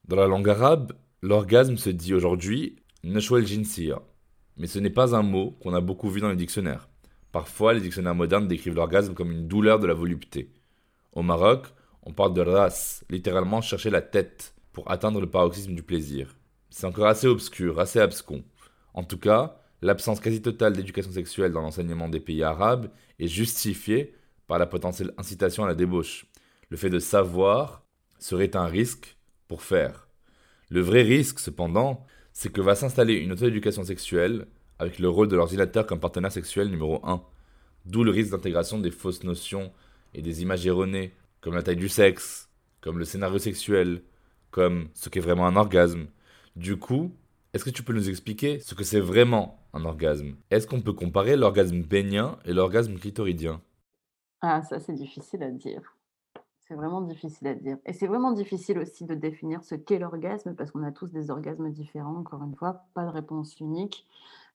Dans 0.07 0.17
la 0.17 0.27
langue 0.27 0.49
arabe, 0.49 0.93
l'orgasme 1.23 1.77
se 1.77 1.91
dit 1.91 2.15
aujourd'hui 2.15 2.77
Nashwal 3.03 3.47
Jinsir, 3.47 4.01
Mais 4.57 4.67
ce 4.67 4.79
n'est 4.79 4.91
pas 4.91 5.17
un 5.17 5.23
mot 5.23 5.57
qu'on 5.63 5.75
a 5.75 5.81
beaucoup 5.81 6.09
vu 6.11 6.21
dans 6.21 6.29
les 6.29 6.37
dictionnaires. 6.37 6.89
Parfois, 7.35 7.75
les 7.75 7.81
dictionnaires 7.81 8.15
modernes 8.15 8.47
décrivent 8.47 8.77
l'orgasme 8.77 9.13
comme 9.13 9.33
une 9.33 9.49
douleur 9.49 9.81
de 9.81 9.89
la 9.89 9.93
volupté. 9.93 10.53
Au 11.15 11.23
Maroc, 11.23 11.67
on 12.05 12.13
parle 12.13 12.33
de 12.33 12.41
ras, 12.41 13.03
littéralement 13.11 13.61
chercher 13.61 13.91
la 13.91 14.03
tête 14.03 14.55
pour 14.71 14.89
atteindre 14.89 15.21
le 15.21 15.29
paroxysme 15.29 15.75
du 15.75 15.83
plaisir. 15.83 16.37
C'est 16.71 16.87
encore 16.87 17.09
assez 17.09 17.27
obscur, 17.27 17.81
assez 17.81 17.99
abscon. 17.99 18.45
En 18.93 19.03
tout 19.03 19.19
cas, 19.19 19.57
l'absence 19.83 20.21
quasi 20.21 20.43
totale 20.43 20.75
d'éducation 20.75 21.11
sexuelle 21.11 21.51
dans 21.51 21.63
l'enseignement 21.63 22.09
des 22.09 22.21
pays 22.21 22.45
arabes 22.45 22.89
est 23.19 23.27
justifiée 23.27 24.15
par 24.47 24.61
la 24.61 24.67
potentielle 24.67 25.13
incitation 25.19 25.65
à 25.65 25.67
la 25.67 25.75
débauche. 25.75 26.27
Le 26.69 26.77
fait 26.77 26.89
de 26.89 27.01
savoir 27.01 27.83
serait 28.21 28.55
un 28.55 28.67
risque 28.67 29.17
pour 29.49 29.63
faire. 29.63 30.07
Le 30.71 30.83
vrai 30.83 31.03
risque, 31.03 31.41
cependant, 31.41 32.07
c'est 32.33 32.53
que 32.53 32.61
va 32.61 32.77
s'installer 32.77 33.15
une 33.15 33.33
auto-éducation 33.33 33.83
sexuelle 33.83 34.47
avec 34.79 34.99
le 34.99 35.09
rôle 35.09 35.29
de 35.29 35.37
l'ordinateur 35.37 35.87
comme 35.87 36.01
partenaire 36.01 36.33
sexuel 36.33 36.69
numéro 36.69 37.01
1. 37.07 37.23
D'où 37.87 38.05
le 38.05 38.11
risque 38.11 38.31
d'intégration 38.31 38.79
des 38.79 38.91
fausses 38.91 39.25
notions 39.25 39.73
et 40.15 40.23
des 40.23 40.43
images 40.43 40.67
erronées, 40.67 41.13
comme 41.41 41.55
la 41.55 41.63
taille 41.63 41.77
du 41.77 41.89
sexe, 41.89 42.49
comme 42.81 42.99
le 42.99 43.05
scénario 43.05 43.39
sexuel, 43.39 44.03
comme 44.51 44.89
ce 44.95 45.09
qu'est 45.09 45.21
vraiment 45.21 45.47
un 45.47 45.57
orgasme. 45.57 46.07
Du 46.57 46.77
coup, 46.79 47.13
est-ce 47.53 47.65
que 47.65 47.71
tu 47.71 47.83
peux 47.83 47.93
nous 47.93 48.09
expliquer 48.09 48.61
ce 48.61 48.75
que 48.75 48.85
c'est 48.85 49.01
vraiment 49.01 49.61
un 49.73 49.85
orgasme? 49.85 50.37
Est-ce 50.51 50.67
qu'on 50.67 50.81
peut 50.81 50.93
comparer 50.93 51.37
l'orgasme 51.37 51.83
bénien 51.83 52.39
et 52.45 52.53
l'orgasme 52.53 52.95
clitoridien? 52.99 53.61
Ah, 54.41 54.63
ça 54.63 54.79
c'est 54.81 54.93
difficile 54.95 55.43
à 55.43 55.51
dire. 55.51 55.94
C'est 56.75 56.79
vraiment 56.81 57.03
difficile 57.03 57.47
à 57.47 57.55
dire. 57.55 57.79
Et 57.87 57.93
c'est 57.93 58.09
vraiment 58.09 58.33
difficile 58.33 58.81
aussi 58.81 59.05
de 59.05 59.15
définir 59.15 59.63
ce 59.63 59.77
qu'est 59.77 60.01
l'orgasme 60.01 60.57
parce 60.57 60.73
qu'on 60.73 60.83
a 60.83 60.91
tous 60.91 61.13
des 61.13 61.31
orgasmes 61.31 61.71
différents, 61.71 62.17
encore 62.17 62.43
une 62.43 62.57
fois, 62.57 62.87
pas 62.95 63.05
de 63.05 63.11
réponse 63.11 63.61
unique. 63.61 64.09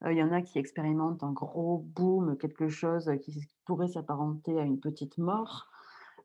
Euh, 0.04 0.12
il 0.12 0.18
y 0.18 0.24
en 0.24 0.34
a 0.34 0.42
qui 0.42 0.60
expérimentent 0.60 1.24
un 1.24 1.32
gros 1.32 1.78
boom, 1.78 2.36
quelque 2.36 2.68
chose 2.68 3.10
qui 3.22 3.48
pourrait 3.64 3.88
s'apparenter 3.88 4.60
à 4.60 4.64
une 4.64 4.82
petite 4.82 5.18
mort. 5.18 5.70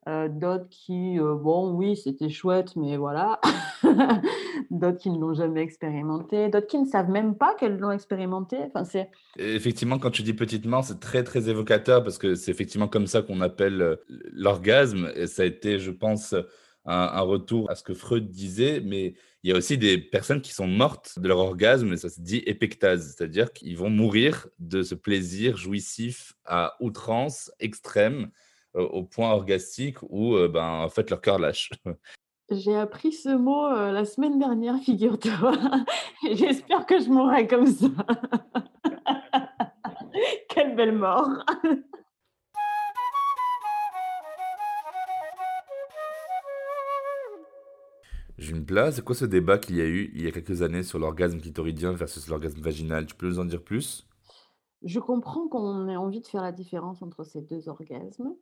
Euh, 0.06 0.28
d'autres 0.28 0.68
qui, 0.68 1.18
euh, 1.18 1.34
bon, 1.34 1.72
oui, 1.72 1.96
c'était 1.96 2.28
chouette, 2.28 2.76
mais 2.76 2.96
voilà. 2.96 3.40
d'autres 4.70 4.98
qui 4.98 5.10
ne 5.10 5.18
l'ont 5.18 5.32
jamais 5.32 5.62
expérimenté, 5.62 6.50
d'autres 6.50 6.66
qui 6.66 6.78
ne 6.78 6.86
savent 6.86 7.08
même 7.08 7.36
pas 7.36 7.54
qu'elles 7.54 7.78
l'ont 7.78 7.90
expérimenté. 7.90 8.58
Enfin, 8.66 8.84
c'est... 8.84 9.08
Effectivement, 9.38 9.98
quand 9.98 10.10
tu 10.10 10.22
dis 10.22 10.34
petite 10.34 10.66
mort, 10.66 10.84
c'est 10.84 11.00
très, 11.00 11.24
très 11.24 11.48
évocateur 11.48 12.02
parce 12.02 12.18
que 12.18 12.34
c'est 12.34 12.50
effectivement 12.50 12.88
comme 12.88 13.06
ça 13.06 13.22
qu'on 13.22 13.40
appelle 13.40 13.80
euh, 13.80 13.96
l'orgasme. 14.08 15.10
Et 15.16 15.26
ça 15.26 15.42
a 15.42 15.46
été, 15.46 15.78
je 15.78 15.90
pense, 15.90 16.34
un, 16.84 17.20
retour 17.20 17.70
à 17.70 17.74
ce 17.74 17.82
que 17.82 17.94
Freud 17.94 18.28
disait, 18.28 18.82
mais 18.84 19.14
il 19.42 19.50
y 19.50 19.52
a 19.54 19.56
aussi 19.56 19.78
des 19.78 19.96
personnes 19.96 20.42
qui 20.42 20.52
sont 20.52 20.66
mortes 20.66 21.18
de 21.18 21.28
leur 21.28 21.38
orgasme, 21.38 21.92
et 21.94 21.96
ça 21.96 22.10
se 22.10 22.20
dit 22.20 22.42
épectase, 22.46 23.14
c'est-à-dire 23.16 23.52
qu'ils 23.52 23.76
vont 23.78 23.90
mourir 23.90 24.48
de 24.58 24.82
ce 24.82 24.94
plaisir 24.94 25.56
jouissif 25.56 26.34
à 26.44 26.76
outrance 26.80 27.50
extrême 27.58 28.30
au 28.74 29.04
point 29.04 29.30
orgastique 29.30 29.98
où 30.02 30.36
ben, 30.48 30.84
en 30.84 30.88
fait 30.88 31.10
leur 31.10 31.20
cœur 31.20 31.38
lâche. 31.38 31.70
J'ai 32.50 32.76
appris 32.76 33.12
ce 33.12 33.30
mot 33.30 33.70
la 33.70 34.04
semaine 34.04 34.38
dernière, 34.38 34.78
figure-toi. 34.78 35.52
J'espère 36.32 36.84
que 36.84 37.00
je 37.00 37.08
mourrai 37.08 37.46
comme 37.46 37.66
ça. 37.66 37.86
Quelle 40.48 40.76
belle 40.76 40.96
mort. 40.96 41.28
place. 48.64 48.96
c'est 48.96 49.04
quoi 49.04 49.14
ce 49.14 49.24
débat 49.24 49.58
qu'il 49.58 49.76
y 49.76 49.80
a 49.80 49.86
eu 49.86 50.10
il 50.14 50.22
y 50.22 50.26
a 50.26 50.30
quelques 50.30 50.62
années 50.62 50.82
sur 50.82 50.98
l'orgasme 50.98 51.40
clitoridien 51.40 51.92
versus 51.92 52.28
l'orgasme 52.28 52.60
vaginal? 52.60 53.06
Tu 53.06 53.14
peux 53.14 53.28
nous 53.28 53.38
en 53.38 53.44
dire 53.44 53.62
plus? 53.62 54.06
Je 54.82 55.00
comprends 55.00 55.48
qu'on 55.48 55.88
ait 55.88 55.96
envie 55.96 56.20
de 56.20 56.26
faire 56.26 56.42
la 56.42 56.52
différence 56.52 57.02
entre 57.02 57.24
ces 57.24 57.40
deux 57.40 57.68
orgasmes 57.68 58.34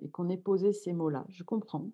et 0.00 0.08
qu'on 0.10 0.28
ait 0.28 0.36
posé 0.36 0.72
ces 0.72 0.92
mots-là. 0.92 1.24
Je 1.28 1.44
comprends. 1.44 1.90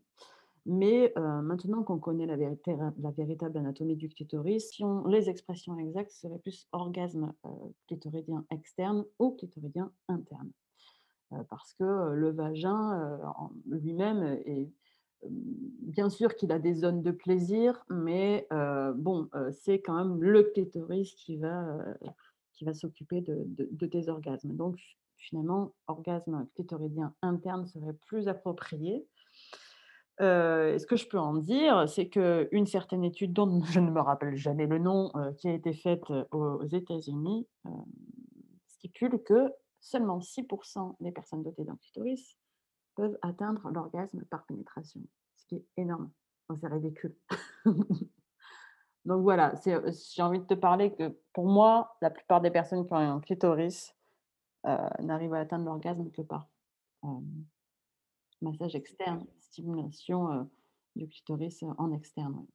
Mais 0.65 1.13
maintenant 1.17 1.85
qu'on 1.85 2.01
connaît 2.01 2.27
la, 2.27 2.37
la, 2.37 3.11
véritable 3.13 3.57
anatomie 3.57 3.95
du 3.95 4.09
clitoris, 4.09 4.81
les 5.07 5.31
expressions 5.31 5.79
exactes 5.79 6.11
seraient 6.11 6.41
plus 6.41 6.67
orgasme 6.73 7.33
clitoridien 7.87 8.45
externe 8.51 9.05
ou 9.21 9.31
clitoridien 9.31 9.93
interne. 10.09 10.51
parce 11.49 11.73
que 11.75 12.13
le 12.15 12.31
vagin 12.31 13.17
lui-même 13.67 14.41
est 14.45 14.69
bien 15.31 16.11
sûr 16.11 16.35
qu'il 16.35 16.51
a 16.51 16.59
des 16.59 16.75
zones 16.75 17.03
de 17.03 17.13
plaisir, 17.13 17.85
mais 17.89 18.49
bon, 18.97 19.29
c'est 19.53 19.81
quand 19.81 19.95
même 19.95 20.21
le 20.21 20.43
clitoris 20.43 21.15
qui 21.15 21.37
va, 21.37 21.79
va 22.65 22.75
s'occuper 22.75 23.21
de, 23.21 23.45
de, 23.47 23.69
de, 23.71 23.87
tes 23.87 24.09
orgasmes. 24.09 24.55
Donc 24.57 24.79
finalement, 25.19 25.73
orgasme 25.87 26.47
clitoridien 26.55 27.15
interne 27.23 27.67
serait 27.67 27.97
plus 28.07 28.29
approprié. 28.29 29.07
Euh, 30.21 30.79
ce 30.79 30.87
que 30.87 30.97
je 30.97 31.07
peux 31.07 31.19
en 31.19 31.35
dire, 31.35 31.89
c'est 31.89 32.09
qu'une 32.09 32.67
certaine 32.67 33.05
étude 33.05 33.33
dont 33.33 33.63
je 33.65 33.81
ne 33.81 33.91
me 33.91 34.01
rappelle 34.01 34.37
jamais 34.37 34.67
le 34.67 34.79
nom, 34.79 35.11
euh, 35.17 35.33
qui 35.35 35.49
a 35.49 35.53
été 35.53 35.75
faite 35.75 36.11
euh, 36.11 36.25
aux 36.33 36.65
États-Unis, 36.65 37.47
stipule 38.69 39.23
que 39.23 39.53
seulement 39.81 40.19
6% 40.19 40.97
des 41.01 41.13
personnes 41.13 41.43
dotées 41.43 41.65
d'un 41.65 41.77
clitoris 41.77 42.37
peuvent 42.95 43.19
atteindre 43.23 43.69
l'orgasme 43.71 44.25
par 44.31 44.47
pénétration, 44.47 45.01
ce 45.37 45.47
qui 45.47 45.57
est 45.57 45.67
énorme. 45.77 46.11
c'est 46.59 46.67
ridicule. 46.67 47.15
Donc 49.05 49.23
voilà, 49.23 49.55
j'ai 49.65 50.23
envie 50.23 50.41
de 50.41 50.47
te 50.47 50.55
parler 50.55 50.93
que 50.93 51.17
pour 51.33 51.47
moi, 51.47 51.97
la 52.03 52.11
plupart 52.11 52.41
des 52.41 52.51
personnes 52.51 52.85
qui 52.87 52.93
ont 52.93 52.97
un 52.97 53.21
clitoris 53.21 53.96
euh, 54.67 54.89
n'arrive 55.01 55.35
à 55.35 55.41
atteindre 55.41 55.67
l'orgasme 55.67 56.11
que 56.11 56.23
par 56.23 56.49
massage 58.43 58.75
externe, 58.75 59.25
stimulation 59.41 60.33
euh, 60.33 60.43
du 60.95 61.09
clitoris 61.09 61.65
en 61.79 61.93
externe. 61.93 62.47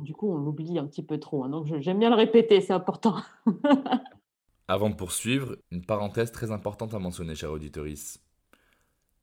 Du 0.00 0.12
coup, 0.12 0.28
on 0.28 0.38
l'oublie 0.38 0.78
un 0.78 0.86
petit 0.86 1.04
peu 1.04 1.18
trop. 1.18 1.44
Hein, 1.44 1.48
donc, 1.48 1.66
j'aime 1.80 1.98
bien 1.98 2.10
le 2.10 2.16
répéter, 2.16 2.60
c'est 2.60 2.72
important. 2.72 3.16
Avant 4.68 4.90
de 4.90 4.94
poursuivre, 4.94 5.56
une 5.70 5.84
parenthèse 5.84 6.32
très 6.32 6.50
importante 6.50 6.94
à 6.94 6.98
mentionner, 6.98 7.34
cher 7.34 7.52
auditorice. 7.52 8.22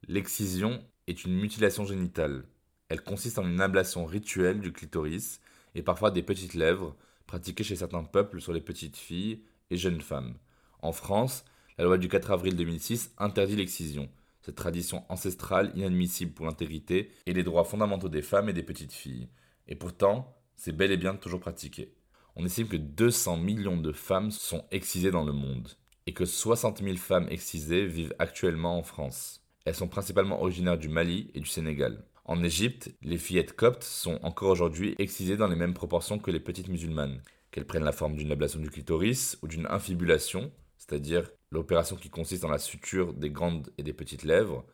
L'excision 0.08 0.82
est 1.08 1.26
une 1.26 1.36
mutilation 1.36 1.86
génitale. 1.86 2.46
Elle 2.88 3.04
consiste 3.04 3.38
en 3.38 3.48
une 3.48 3.62
ablation 3.62 4.06
rituelle 4.06 4.62
du 4.62 4.72
clitoris 4.72 5.42
et 5.76 5.82
parfois 5.82 6.12
des 6.12 6.24
petites 6.24 6.54
lèvres, 6.54 6.96
pratiquée 7.28 7.64
chez 7.64 7.76
certains 7.76 8.04
peuples 8.04 8.42
sur 8.42 8.54
les 8.54 8.62
petites 8.62 8.98
filles 8.98 9.44
et 9.70 9.78
jeunes 9.78 10.02
femmes. 10.02 10.36
En 10.82 10.92
France, 10.92 11.44
la 11.80 11.86
loi 11.86 11.98
du 11.98 12.10
4 12.10 12.32
avril 12.32 12.58
2006 12.58 13.14
interdit 13.20 13.56
l'excision, 13.56 14.10
cette 14.42 14.56
tradition 14.56 15.06
ancestrale 15.08 15.72
inadmissible 15.76 16.34
pour 16.34 16.46
l'intégrité 16.46 17.10
et 17.26 17.32
les 17.32 17.44
droits 17.44 17.64
fondamentaux 17.64 18.10
des 18.10 18.22
femmes 18.22 18.50
et 18.50 18.54
des 18.54 18.64
petites 18.64 18.92
filles. 18.92 19.30
Et 19.70 19.76
pourtant, 19.76 20.36
c'est 20.58 20.76
bel 20.76 20.92
et 20.92 20.98
bien 20.98 21.16
toujours 21.16 21.40
pratiqué. 21.40 21.94
On 22.36 22.46
estime 22.46 22.68
que 22.68 22.76
200 22.76 23.38
millions 23.38 23.78
de 23.78 23.94
femmes 23.94 24.30
sont 24.30 24.66
excisées 24.72 25.12
dans 25.12 25.24
le 25.24 25.32
monde 25.32 25.70
et 26.06 26.12
que 26.12 26.26
60 26.26 26.84
000 26.84 26.98
femmes 26.98 27.28
excisées 27.30 27.86
vivent 27.86 28.14
actuellement 28.20 28.78
en 28.78 28.84
France. 28.84 29.46
Elles 29.64 29.74
sont 29.74 29.88
principalement 29.88 30.42
originaires 30.42 30.78
du 30.78 30.90
Mali 30.90 31.32
et 31.34 31.40
du 31.40 31.48
Sénégal. 31.48 32.04
En 32.26 32.44
Égypte, 32.44 32.94
les 33.04 33.18
fillettes 33.18 33.56
coptes 33.56 33.86
sont 33.86 34.20
encore 34.22 34.50
aujourd'hui 34.50 34.96
excisées 35.00 35.38
dans 35.38 35.48
les 35.48 35.56
mêmes 35.56 35.74
proportions 35.74 36.20
que 36.20 36.30
les 36.30 36.42
petites 36.42 36.68
musulmanes, 36.68 37.22
qu'elles 37.52 37.66
prennent 37.68 37.86
la 37.86 37.94
forme 37.94 38.18
d'une 38.18 38.34
ablation 38.34 38.60
du 38.60 38.70
clitoris 38.70 39.38
ou 39.42 39.48
d'une 39.48 39.66
infibulation, 39.68 40.52
c'est-à-dire 40.78 41.32
l'opération 41.52 41.96
qui 41.96 42.10
consiste 42.10 42.46
en 42.46 42.50
la 42.50 42.60
suture 42.60 43.14
des 43.14 43.30
grandes 43.30 43.72
et 43.78 43.84
des 43.84 43.94
petites 43.94 44.24
lèvres. 44.24 44.66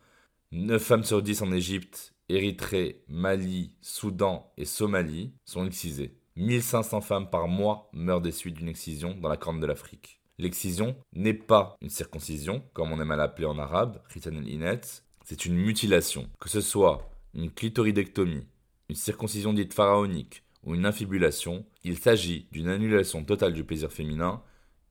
9 0.52 0.82
femmes 0.82 1.04
sur 1.04 1.22
10 1.22 1.42
en 1.42 1.52
Égypte, 1.52 2.14
Érythrée, 2.28 3.02
Mali, 3.08 3.74
Soudan 3.80 4.52
et 4.56 4.64
Somalie 4.64 5.32
sont 5.44 5.66
excisées. 5.66 6.16
1500 6.36 7.00
femmes 7.00 7.30
par 7.30 7.48
mois 7.48 7.88
meurent 7.92 8.20
des 8.20 8.32
suites 8.32 8.56
d'une 8.56 8.68
excision 8.68 9.16
dans 9.16 9.28
la 9.28 9.36
corne 9.36 9.60
de 9.60 9.66
l'Afrique. 9.66 10.20
L'excision 10.38 10.96
n'est 11.14 11.34
pas 11.34 11.76
une 11.80 11.88
circoncision, 11.88 12.62
comme 12.74 12.92
on 12.92 13.00
aime 13.00 13.10
à 13.10 13.16
l'appeler 13.16 13.46
en 13.46 13.58
arabe, 13.58 14.02
inet, 14.14 14.80
c'est 15.24 15.46
une 15.46 15.56
mutilation. 15.56 16.28
Que 16.38 16.50
ce 16.50 16.60
soit 16.60 17.10
une 17.32 17.50
clitoridectomie, 17.50 18.46
une 18.90 18.96
circoncision 18.96 19.54
dite 19.54 19.72
pharaonique 19.72 20.42
ou 20.62 20.74
une 20.74 20.84
infibulation, 20.84 21.64
il 21.84 21.98
s'agit 21.98 22.48
d'une 22.52 22.68
annulation 22.68 23.24
totale 23.24 23.54
du 23.54 23.64
plaisir 23.64 23.90
féminin 23.90 24.42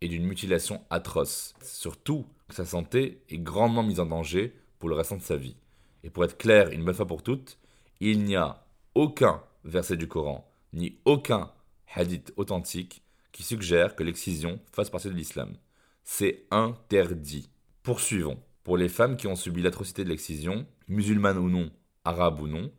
d'une 0.08 0.26
mutilation 0.26 0.82
atroce. 0.90 1.54
Surtout 1.62 2.28
que 2.48 2.56
sa 2.56 2.66
santé 2.66 3.24
est 3.30 3.38
grandement 3.38 3.84
mise 3.84 4.00
en 4.00 4.06
danger 4.06 4.54
pour 4.80 4.90
le 4.90 4.96
restant 4.96 5.18
de 5.18 5.22
sa 5.22 5.38
vie. 5.38 5.56
Et 6.04 6.10
pour 6.10 6.24
être 6.24 6.38
clair 6.38 6.70
une 6.72 6.84
bonne 6.84 6.96
fois 6.96 7.08
pour 7.08 7.24
toutes, 7.24 7.58
il 8.00 8.24
n'y 8.24 8.36
a 8.36 8.66
aucun 8.94 9.42
verset 9.64 9.98
du 9.98 10.08
Coran, 10.08 10.48
ni 10.74 11.00
aucun 11.06 11.52
hadith 11.96 12.34
authentique 12.38 13.02
qui 13.32 13.44
suggère 13.44 13.96
que 13.96 14.04
l'excision 14.04 14.60
fasse 14.72 14.90
partie 14.90 15.10
de 15.10 15.14
l'islam. 15.14 15.58
C'est 16.04 16.46
interdit. 16.52 17.50
Poursuivons. 17.84 18.40
Pour 18.64 18.78
les 18.78 18.90
femmes 18.90 19.18
qui 19.18 19.28
ont 19.28 19.36
subi 19.36 19.62
l'atrocité 19.62 20.04
de 20.04 20.10
l'excision, 20.10 20.66
musulmanes 20.88 21.38
ou 21.38 21.50
non, 21.50 21.72
arabes 22.04 22.42
ou 22.42 22.48
non, 22.48 22.72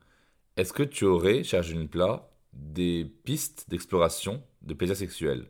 est-ce 0.56 0.72
que 0.72 0.82
tu 0.82 1.04
aurais, 1.04 1.44
cher 1.44 1.62
Plat, 1.90 2.30
des 2.52 3.04
pistes 3.24 3.66
d'exploration 3.68 4.42
de 4.62 4.74
plaisir 4.74 4.96
sexuel 4.96 5.46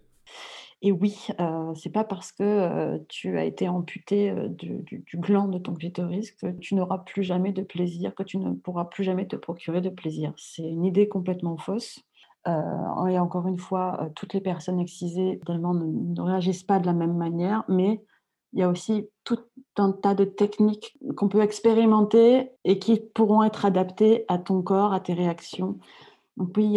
Et 0.82 0.92
oui, 0.92 1.16
heu, 1.40 1.72
c'est 1.74 1.90
pas 1.90 2.04
parce 2.04 2.32
que, 2.32 2.98
tu 3.08 3.38
as 3.38 3.44
été 3.44 3.68
amputé, 3.68 4.32
du 4.50 5.16
gland 5.16 5.48
de 5.48 5.58
ton 5.58 5.74
clitoris 5.74 6.32
que 6.32 6.52
tu 6.58 6.74
n'auras 6.74 6.98
plus 6.98 7.22
jamais 7.22 7.52
de 7.52 7.62
plaisir, 7.62 8.14
que 8.14 8.22
tu 8.22 8.38
ne 8.38 8.52
pourras 8.52 8.84
plus 8.84 9.02
jamais 9.04 9.26
te 9.26 9.36
procurer 9.36 9.80
de 9.80 9.88
plaisir. 9.90 10.32
C'est 10.36 10.62
une 10.68 10.84
idée 10.84 11.08
complètement 11.08 11.56
fausse. 11.56 12.00
Et 12.46 13.18
encore 13.18 13.48
une 13.48 13.58
fois, 13.58 14.10
toutes 14.14 14.34
les 14.34 14.40
personnes 14.40 14.78
excisées 14.78 15.40
ne 15.48 15.56
ne 15.58 16.20
réagissent 16.22 16.62
pas 16.62 16.78
de 16.78 16.86
la 16.86 16.92
même 16.92 17.16
manière, 17.16 17.64
mais 17.68 18.04
il 18.52 18.60
y 18.60 18.62
a 18.62 18.68
aussi 18.68 19.08
tout 19.24 19.38
un 19.76 19.92
tas 19.92 20.14
de 20.14 20.24
techniques 20.24 20.96
qu'on 21.16 21.28
peut 21.28 21.42
expérimenter 21.42 22.50
et 22.64 22.78
qui 22.78 23.00
pourront 23.00 23.42
être 23.42 23.64
adaptées 23.64 24.24
à 24.28 24.38
ton 24.38 24.62
corps, 24.62 24.92
à 24.92 25.00
tes 25.00 25.14
réactions. 25.14 25.78
Donc 26.36 26.50
oui, 26.56 26.66
il 26.66 26.72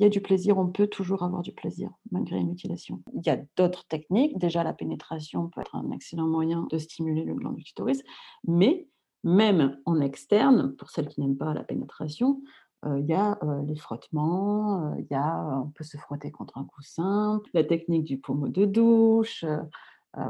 y 0.00 0.04
a 0.04 0.08
du 0.08 0.20
plaisir, 0.20 0.58
on 0.58 0.68
peut 0.68 0.86
toujours 0.86 1.24
avoir 1.24 1.42
du 1.42 1.52
plaisir 1.52 1.90
malgré 2.12 2.36
une 2.38 2.50
mutilation. 2.50 3.02
Il 3.14 3.22
y 3.26 3.30
a 3.30 3.38
d'autres 3.56 3.84
techniques, 3.88 4.38
déjà 4.38 4.62
la 4.62 4.72
pénétration 4.72 5.48
peut 5.48 5.60
être 5.60 5.74
un 5.74 5.90
excellent 5.90 6.28
moyen 6.28 6.66
de 6.70 6.78
stimuler 6.78 7.24
le 7.24 7.34
gland 7.34 7.52
du 7.52 7.64
clitoris, 7.64 8.02
mais 8.46 8.86
même 9.24 9.78
en 9.86 10.00
externe, 10.00 10.74
pour 10.76 10.90
celles 10.90 11.08
qui 11.08 11.20
n'aiment 11.20 11.36
pas 11.36 11.52
la 11.52 11.64
pénétration, 11.64 12.40
heu, 12.86 13.00
il 13.00 13.06
y 13.06 13.12
a, 13.14 13.38
heu, 13.42 13.62
les 13.66 13.76
frottements, 13.76 14.92
heu, 14.94 15.00
il 15.00 15.06
y 15.10 15.14
a 15.14 15.62
on 15.64 15.70
peut 15.70 15.84
se 15.84 15.96
frotter 15.96 16.30
contre 16.30 16.58
un 16.58 16.64
coussin, 16.64 17.40
la 17.54 17.64
technique 17.64 18.04
du 18.04 18.18
pommeau 18.18 18.48
de 18.48 18.64
douche, 18.66 19.44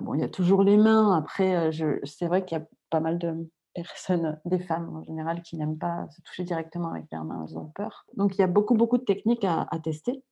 bon, 0.02 0.14
il 0.14 0.20
y 0.20 0.24
a 0.24 0.28
toujours 0.28 0.62
les 0.62 0.76
mains. 0.76 1.16
Après, 1.16 1.70
c'est 2.04 2.26
vrai 2.26 2.44
qu'il 2.44 2.58
y 2.58 2.60
a 2.60 2.66
pas 2.90 3.00
mal 3.00 3.18
de 3.18 3.48
personnes, 3.74 4.40
des 4.44 4.60
femmes 4.60 4.96
en 4.96 5.02
général, 5.02 5.42
qui 5.42 5.56
n'aiment 5.56 5.78
pas 5.78 6.06
se 6.10 6.22
toucher 6.22 6.44
directement 6.44 6.90
avec 6.90 7.06
leurs 7.12 7.24
mains, 7.24 7.46
elles 7.48 7.58
ont 7.58 7.70
peur. 7.74 8.06
Donc 8.16 8.36
il 8.36 8.40
y 8.40 8.44
a 8.44 8.48
beaucoup, 8.48 8.74
beaucoup 8.74 8.98
de 8.98 9.04
techniques 9.04 9.44
à 9.44 9.66
tester. 9.82 10.22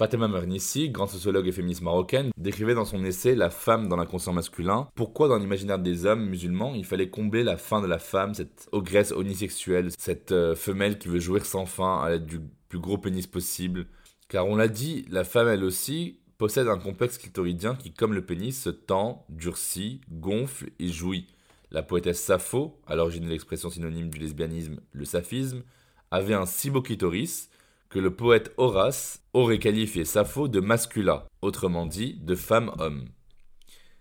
Fatima 0.00 0.28
Mernissi, 0.28 0.88
grande 0.88 1.10
sociologue 1.10 1.46
et 1.46 1.52
féministe 1.52 1.82
marocaine, 1.82 2.30
décrivait 2.38 2.72
dans 2.72 2.86
son 2.86 3.04
essai 3.04 3.34
La 3.34 3.50
femme 3.50 3.86
dans 3.86 3.96
l'inconscient 3.96 4.32
masculin 4.32 4.88
pourquoi 4.94 5.28
dans 5.28 5.36
l'imaginaire 5.36 5.78
des 5.78 6.06
hommes 6.06 6.24
musulmans 6.24 6.72
il 6.74 6.86
fallait 6.86 7.10
combler 7.10 7.42
la 7.42 7.58
fin 7.58 7.82
de 7.82 7.86
la 7.86 7.98
femme, 7.98 8.32
cette 8.32 8.70
ogresse 8.72 9.12
onisexuelle, 9.12 9.90
cette 9.98 10.32
euh, 10.32 10.54
femelle 10.54 10.98
qui 10.98 11.08
veut 11.08 11.18
jouir 11.18 11.44
sans 11.44 11.66
fin 11.66 12.00
à 12.00 12.08
l'aide 12.08 12.24
du 12.24 12.40
plus 12.70 12.78
gros 12.78 12.96
pénis 12.96 13.26
possible. 13.26 13.88
Car 14.30 14.46
on 14.46 14.56
l'a 14.56 14.68
dit, 14.68 15.04
la 15.10 15.22
femme 15.22 15.48
elle 15.48 15.64
aussi 15.64 16.19
possède 16.40 16.68
un 16.68 16.78
complexe 16.78 17.18
clitoridien 17.18 17.74
qui, 17.74 17.92
comme 17.92 18.14
le 18.14 18.24
pénis, 18.24 18.58
se 18.58 18.70
tend, 18.70 19.26
durcit, 19.28 20.00
gonfle 20.10 20.70
et 20.78 20.88
jouit. 20.88 21.26
La 21.70 21.82
poétesse 21.82 22.18
Sappho, 22.18 22.80
à 22.86 22.96
l'origine 22.96 23.26
de 23.26 23.28
l'expression 23.28 23.68
synonyme 23.68 24.08
du 24.08 24.18
lesbianisme, 24.18 24.80
le 24.92 25.04
saphisme, 25.04 25.62
avait 26.10 26.32
un 26.32 26.46
si 26.46 26.70
beau 26.70 26.80
clitoris 26.80 27.50
que 27.90 27.98
le 27.98 28.16
poète 28.16 28.54
Horace 28.56 29.22
aurait 29.34 29.58
qualifié 29.58 30.06
Sappho 30.06 30.48
de 30.48 30.60
mascula, 30.60 31.26
autrement 31.42 31.84
dit 31.84 32.14
de 32.14 32.34
femme-homme. 32.34 33.10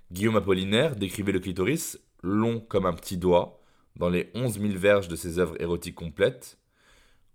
Guillaume 0.09 0.37
Apollinaire 0.37 0.95
décrivait 0.95 1.33
le 1.33 1.41
clitoris 1.41 1.99
long 2.23 2.61
comme 2.61 2.85
un 2.85 2.93
petit 2.93 3.17
doigt 3.17 3.61
dans 3.97 4.07
les 4.07 4.29
11 4.33 4.61
000 4.61 4.73
verges 4.77 5.09
de 5.09 5.17
ses 5.17 5.39
œuvres 5.39 5.61
érotiques 5.61 5.95
complètes. 5.95 6.57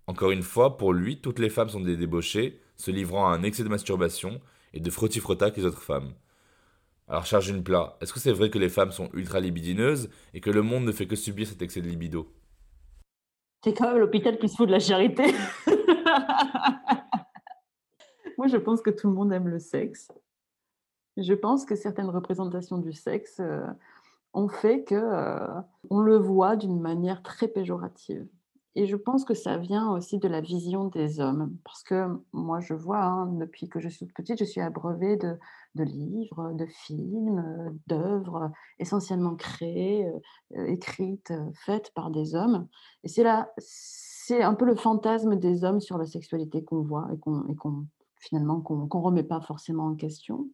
Encore 0.07 0.31
une 0.31 0.41
fois, 0.41 0.77
pour 0.77 0.93
lui, 0.93 1.21
toutes 1.21 1.37
les 1.37 1.51
femmes 1.51 1.69
sont 1.69 1.79
des 1.79 1.95
débauchées, 1.95 2.59
se 2.75 2.89
livrant 2.89 3.27
à 3.27 3.35
un 3.35 3.43
excès 3.43 3.63
de 3.63 3.69
masturbation 3.69 4.41
et 4.75 4.79
de 4.79 4.91
frotti-frotta 4.91 5.49
que 5.49 5.59
les 5.59 5.65
autres 5.65 5.81
femmes. 5.81 6.13
Alors 7.07 7.25
charge 7.25 7.49
une 7.49 7.63
plat, 7.63 7.97
est-ce 8.01 8.13
que 8.13 8.19
c'est 8.19 8.31
vrai 8.31 8.49
que 8.49 8.59
les 8.59 8.69
femmes 8.69 8.91
sont 8.91 9.09
ultra 9.13 9.39
libidineuses 9.39 10.09
et 10.33 10.41
que 10.41 10.49
le 10.49 10.61
monde 10.61 10.83
ne 10.85 10.91
fait 10.91 11.07
que 11.07 11.15
subir 11.15 11.47
cet 11.47 11.61
excès 11.61 11.81
de 11.81 11.87
libido? 11.87 12.27
C'est 13.63 13.73
quand 13.73 13.87
même 13.87 13.97
l'hôpital 13.97 14.37
qui 14.37 14.49
se 14.49 14.55
fout 14.55 14.67
de 14.67 14.71
la 14.71 14.79
charité. 14.79 15.23
Moi, 18.37 18.47
je 18.47 18.57
pense 18.57 18.81
que 18.81 18.89
tout 18.89 19.07
le 19.07 19.13
monde 19.13 19.31
aime 19.33 19.47
le 19.47 19.59
sexe. 19.59 20.11
Je 21.17 21.33
pense 21.33 21.65
que 21.65 21.75
certaines 21.75 22.09
représentations 22.09 22.77
du 22.77 22.91
sexe 22.91 23.37
euh, 23.39 23.65
ont 24.33 24.49
fait 24.49 24.83
que 24.83 24.95
euh, 24.95 25.61
on 25.89 25.99
le 25.99 26.17
voit 26.17 26.55
d'une 26.55 26.79
manière 26.81 27.23
très 27.23 27.47
péjorative. 27.47 28.27
Et 28.77 28.87
je 28.87 28.97
pense 28.97 29.23
que 29.23 29.33
ça 29.33 29.57
vient 29.57 29.89
aussi 29.91 30.19
de 30.19 30.27
la 30.27 30.41
vision 30.41 30.85
des 30.85 31.21
hommes. 31.21 31.55
Parce 31.63 31.81
que 31.81 32.07
moi, 32.33 32.59
je 32.59 32.73
vois, 32.73 33.03
hein, 33.03 33.27
depuis 33.27 33.69
que 33.69 33.79
je 33.79 33.87
suis 33.87 34.05
petite, 34.05 34.37
je 34.37 34.43
suis 34.43 34.59
abreuvée 34.59 35.15
de, 35.15 35.37
livres, 35.75 36.51
de 36.51 36.65
films, 36.65 37.39
euh, 37.39 37.69
d'œuvres 37.87 38.51
essentiellement 38.79 39.35
créées, 39.35 40.05
euh, 40.57 40.65
écrites, 40.65 41.31
euh, 41.31 41.51
faites 41.65 41.93
par 41.93 42.11
des 42.11 42.35
hommes. 42.35 42.67
Et 43.03 43.07
c'est 43.07 43.23
là, 43.23 43.49
c'est 43.57 44.43
un 44.43 44.53
peu 44.53 44.65
le 44.65 44.75
fantasme 44.75 45.37
des 45.37 45.63
hommes 45.63 45.79
sur 45.79 45.97
la 45.97 46.05
sexualité 46.05 46.63
qu'on 46.63 46.81
voit 46.81 47.07
et 47.13 47.17
qu'on, 47.17 47.87
finalement 48.19 48.59
qu'on 48.59 48.87
qu'on 48.87 49.01
remet 49.01 49.23
pas 49.23 49.39
forcément 49.39 49.85
en 49.85 49.95
question. 49.95 50.49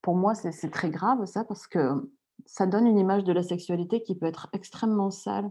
Pour 0.00 0.14
moi, 0.14 0.34
c'est 0.34 0.70
très 0.70 0.90
grave 0.90 1.24
ça 1.24 1.44
parce 1.44 1.66
que 1.66 2.12
ça 2.46 2.66
donne 2.66 2.86
une 2.86 2.98
image 2.98 3.24
de 3.24 3.32
la 3.32 3.42
sexualité 3.42 4.02
qui 4.02 4.14
peut 4.14 4.26
être 4.26 4.48
extrêmement 4.52 5.10
sale. 5.10 5.50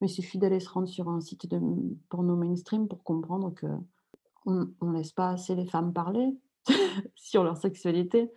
Mais 0.00 0.08
il 0.08 0.10
suffit 0.10 0.38
d'aller 0.38 0.60
se 0.60 0.68
rendre 0.68 0.88
sur 0.88 1.08
un 1.08 1.20
site 1.20 1.46
de 1.46 1.60
porno 2.08 2.36
mainstream 2.36 2.88
pour 2.88 3.02
comprendre 3.02 3.52
que 3.54 3.66
on, 4.46 4.68
on 4.80 4.90
laisse 4.90 5.12
pas 5.12 5.30
assez 5.30 5.54
les 5.54 5.66
femmes 5.66 5.92
parler 5.92 6.36
sur 7.14 7.44
leur 7.44 7.56
sexualité. 7.56 8.30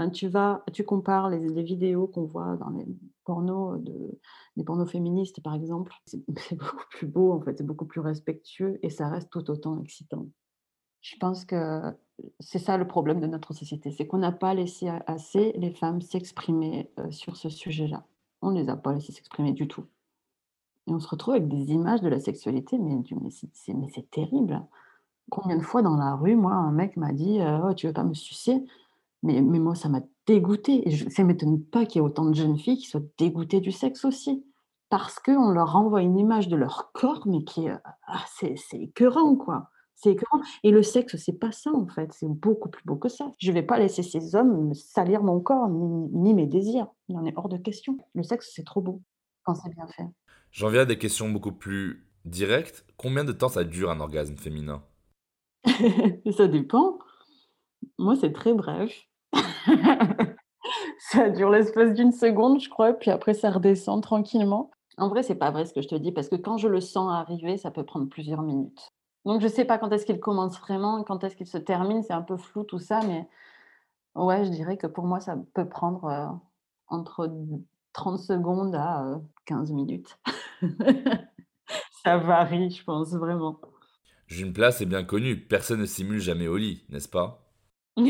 Hein, 0.00 0.08
tu 0.08 0.84
compares 0.84 1.28
les, 1.28 1.62
vidéos 1.62 2.06
qu'on 2.06 2.24
voit 2.24 2.56
dans 2.56 2.70
les 2.70 2.86
pornos 3.24 3.82
de, 3.82 4.18
les 4.56 4.64
pornos 4.64 4.90
féministes 4.90 5.42
par 5.42 5.54
exemple, 5.54 5.92
c'est 6.06 6.56
beaucoup 6.56 6.86
plus 6.90 7.06
beau 7.06 7.32
en 7.32 7.40
fait, 7.42 7.58
c'est 7.58 7.66
beaucoup 7.66 7.84
plus 7.84 8.00
respectueux 8.00 8.78
et 8.82 8.88
ça 8.88 9.08
reste 9.08 9.28
tout 9.30 9.50
autant 9.50 9.78
excitant. 9.82 10.26
Je 11.02 11.16
pense 11.16 11.44
que 11.44 11.82
c'est 12.38 12.58
ça 12.58 12.78
le 12.78 12.86
problème 12.86 13.20
de 13.20 13.26
notre 13.26 13.52
société, 13.52 13.90
c'est 13.90 14.06
qu'on 14.06 14.18
n'a 14.18 14.32
pas 14.32 14.54
laissé 14.54 14.88
assez 15.06 15.52
les 15.52 15.70
femmes 15.70 16.00
s'exprimer 16.00 16.90
euh, 16.98 17.10
sur 17.10 17.36
ce 17.36 17.50
sujet-là. 17.50 18.06
On 18.40 18.52
ne 18.52 18.62
les 18.62 18.70
a 18.70 18.76
pas 18.76 18.94
laissées 18.94 19.12
s'exprimer 19.12 19.52
du 19.52 19.68
tout. 19.68 19.84
Et 20.86 20.92
on 20.92 21.00
se 21.00 21.08
retrouve 21.08 21.34
avec 21.34 21.48
des 21.48 21.72
images 21.72 22.00
de 22.00 22.08
la 22.08 22.20
sexualité, 22.20 22.78
mais, 22.78 22.96
mais 23.12 23.30
c'est 23.30 24.10
terrible. 24.10 24.62
Combien 25.30 25.56
de 25.56 25.62
fois 25.62 25.82
dans 25.82 25.96
la 25.96 26.14
rue, 26.14 26.36
moi, 26.36 26.52
un 26.52 26.72
mec 26.72 26.96
m'a 26.96 27.12
dit 27.12 27.40
euh, 27.40 27.60
Oh, 27.64 27.74
Tu 27.74 27.86
veux 27.86 27.92
pas 27.92 28.04
me 28.04 28.14
sucer? 28.14 28.64
Mais, 29.22 29.42
mais 29.42 29.58
moi, 29.58 29.74
ça 29.74 29.88
m'a 29.88 30.00
dégoûtée. 30.26 30.88
Et 30.88 31.10
ça 31.10 31.22
ne 31.22 31.28
m'étonne 31.28 31.62
pas 31.62 31.86
qu'il 31.86 32.00
y 32.00 32.04
ait 32.04 32.06
autant 32.06 32.24
de 32.24 32.34
jeunes 32.34 32.58
filles 32.58 32.78
qui 32.78 32.86
soient 32.86 33.02
dégoûtées 33.18 33.60
du 33.60 33.72
sexe 33.72 34.04
aussi. 34.04 34.44
Parce 34.88 35.20
qu'on 35.20 35.50
leur 35.50 35.72
renvoie 35.72 36.02
une 36.02 36.18
image 36.18 36.48
de 36.48 36.56
leur 36.56 36.90
corps, 36.92 37.22
mais 37.26 37.44
qui 37.44 37.68
ah, 37.68 38.24
c'est 38.36 38.56
c'est 38.56 38.80
écœurant, 38.80 39.36
quoi. 39.36 39.70
C'est 39.94 40.12
écœurant. 40.12 40.42
Et 40.64 40.70
le 40.72 40.82
sexe, 40.82 41.16
c'est 41.16 41.38
pas 41.38 41.52
ça, 41.52 41.70
en 41.72 41.86
fait. 41.86 42.12
C'est 42.12 42.28
beaucoup 42.28 42.70
plus 42.70 42.84
beau 42.84 42.96
que 42.96 43.08
ça. 43.08 43.32
Je 43.38 43.52
vais 43.52 43.62
pas 43.62 43.78
laisser 43.78 44.02
ces 44.02 44.34
hommes 44.34 44.68
me 44.68 44.74
salir 44.74 45.22
mon 45.22 45.40
corps, 45.40 45.68
ni, 45.68 46.08
ni 46.12 46.34
mes 46.34 46.46
désirs. 46.46 46.88
Il 47.08 47.16
en 47.18 47.24
est 47.26 47.34
hors 47.36 47.48
de 47.48 47.58
question. 47.58 47.98
Le 48.14 48.22
sexe, 48.24 48.50
c'est 48.54 48.64
trop 48.64 48.80
beau 48.80 49.02
quand 49.44 49.54
c'est 49.54 49.70
bien 49.74 49.86
fait. 49.88 50.06
J'en 50.52 50.68
viens 50.68 50.82
à 50.82 50.84
des 50.84 50.98
questions 50.98 51.30
beaucoup 51.30 51.52
plus 51.52 52.06
directes. 52.24 52.84
Combien 52.96 53.24
de 53.24 53.32
temps 53.32 53.48
ça 53.48 53.64
dure 53.64 53.90
un 53.90 54.00
orgasme 54.00 54.36
féminin? 54.36 54.82
Ça 56.36 56.48
dépend. 56.48 56.98
Moi, 57.98 58.16
c'est 58.16 58.32
très 58.32 58.54
bref. 58.54 58.92
Ça 60.98 61.30
dure 61.30 61.50
l'espace 61.50 61.94
d'une 61.94 62.12
seconde, 62.12 62.60
je 62.60 62.68
crois, 62.68 62.92
puis 62.92 63.10
après 63.10 63.34
ça 63.34 63.50
redescend 63.50 64.02
tranquillement. 64.02 64.70
En 64.98 65.08
vrai, 65.08 65.22
c'est 65.22 65.34
pas 65.34 65.50
vrai 65.50 65.64
ce 65.64 65.72
que 65.72 65.80
je 65.80 65.88
te 65.88 65.94
dis, 65.94 66.12
parce 66.12 66.28
que 66.28 66.36
quand 66.36 66.58
je 66.58 66.68
le 66.68 66.80
sens 66.80 67.10
arriver, 67.10 67.56
ça 67.56 67.70
peut 67.70 67.84
prendre 67.84 68.08
plusieurs 68.08 68.42
minutes. 68.42 68.92
Donc 69.24 69.40
je 69.40 69.48
sais 69.48 69.64
pas 69.64 69.78
quand 69.78 69.90
est-ce 69.90 70.06
qu'il 70.06 70.20
commence 70.20 70.58
vraiment 70.60 71.02
quand 71.04 71.24
est-ce 71.24 71.36
qu'il 71.36 71.46
se 71.46 71.58
termine, 71.58 72.02
c'est 72.02 72.12
un 72.12 72.22
peu 72.22 72.36
flou 72.36 72.64
tout 72.64 72.78
ça, 72.78 73.00
mais 73.06 73.28
ouais, 74.14 74.44
je 74.44 74.50
dirais 74.50 74.76
que 74.76 74.86
pour 74.86 75.06
moi, 75.06 75.20
ça 75.20 75.36
peut 75.54 75.68
prendre 75.68 76.04
euh, 76.04 76.26
entre 76.88 77.30
30 77.92 78.18
secondes 78.18 78.74
à 78.74 79.04
euh, 79.04 79.18
15 79.46 79.72
minutes. 79.72 80.18
Ça 82.04 82.18
varie, 82.18 82.70
je 82.70 82.82
pense, 82.84 83.12
vraiment. 83.14 83.60
Une 84.28 84.52
place 84.52 84.80
est 84.80 84.86
bien 84.86 85.04
connue, 85.04 85.36
personne 85.40 85.80
ne 85.80 85.86
simule 85.86 86.20
jamais 86.20 86.46
au 86.48 86.56
lit, 86.56 86.84
n'est-ce 86.88 87.08
pas? 87.08 87.52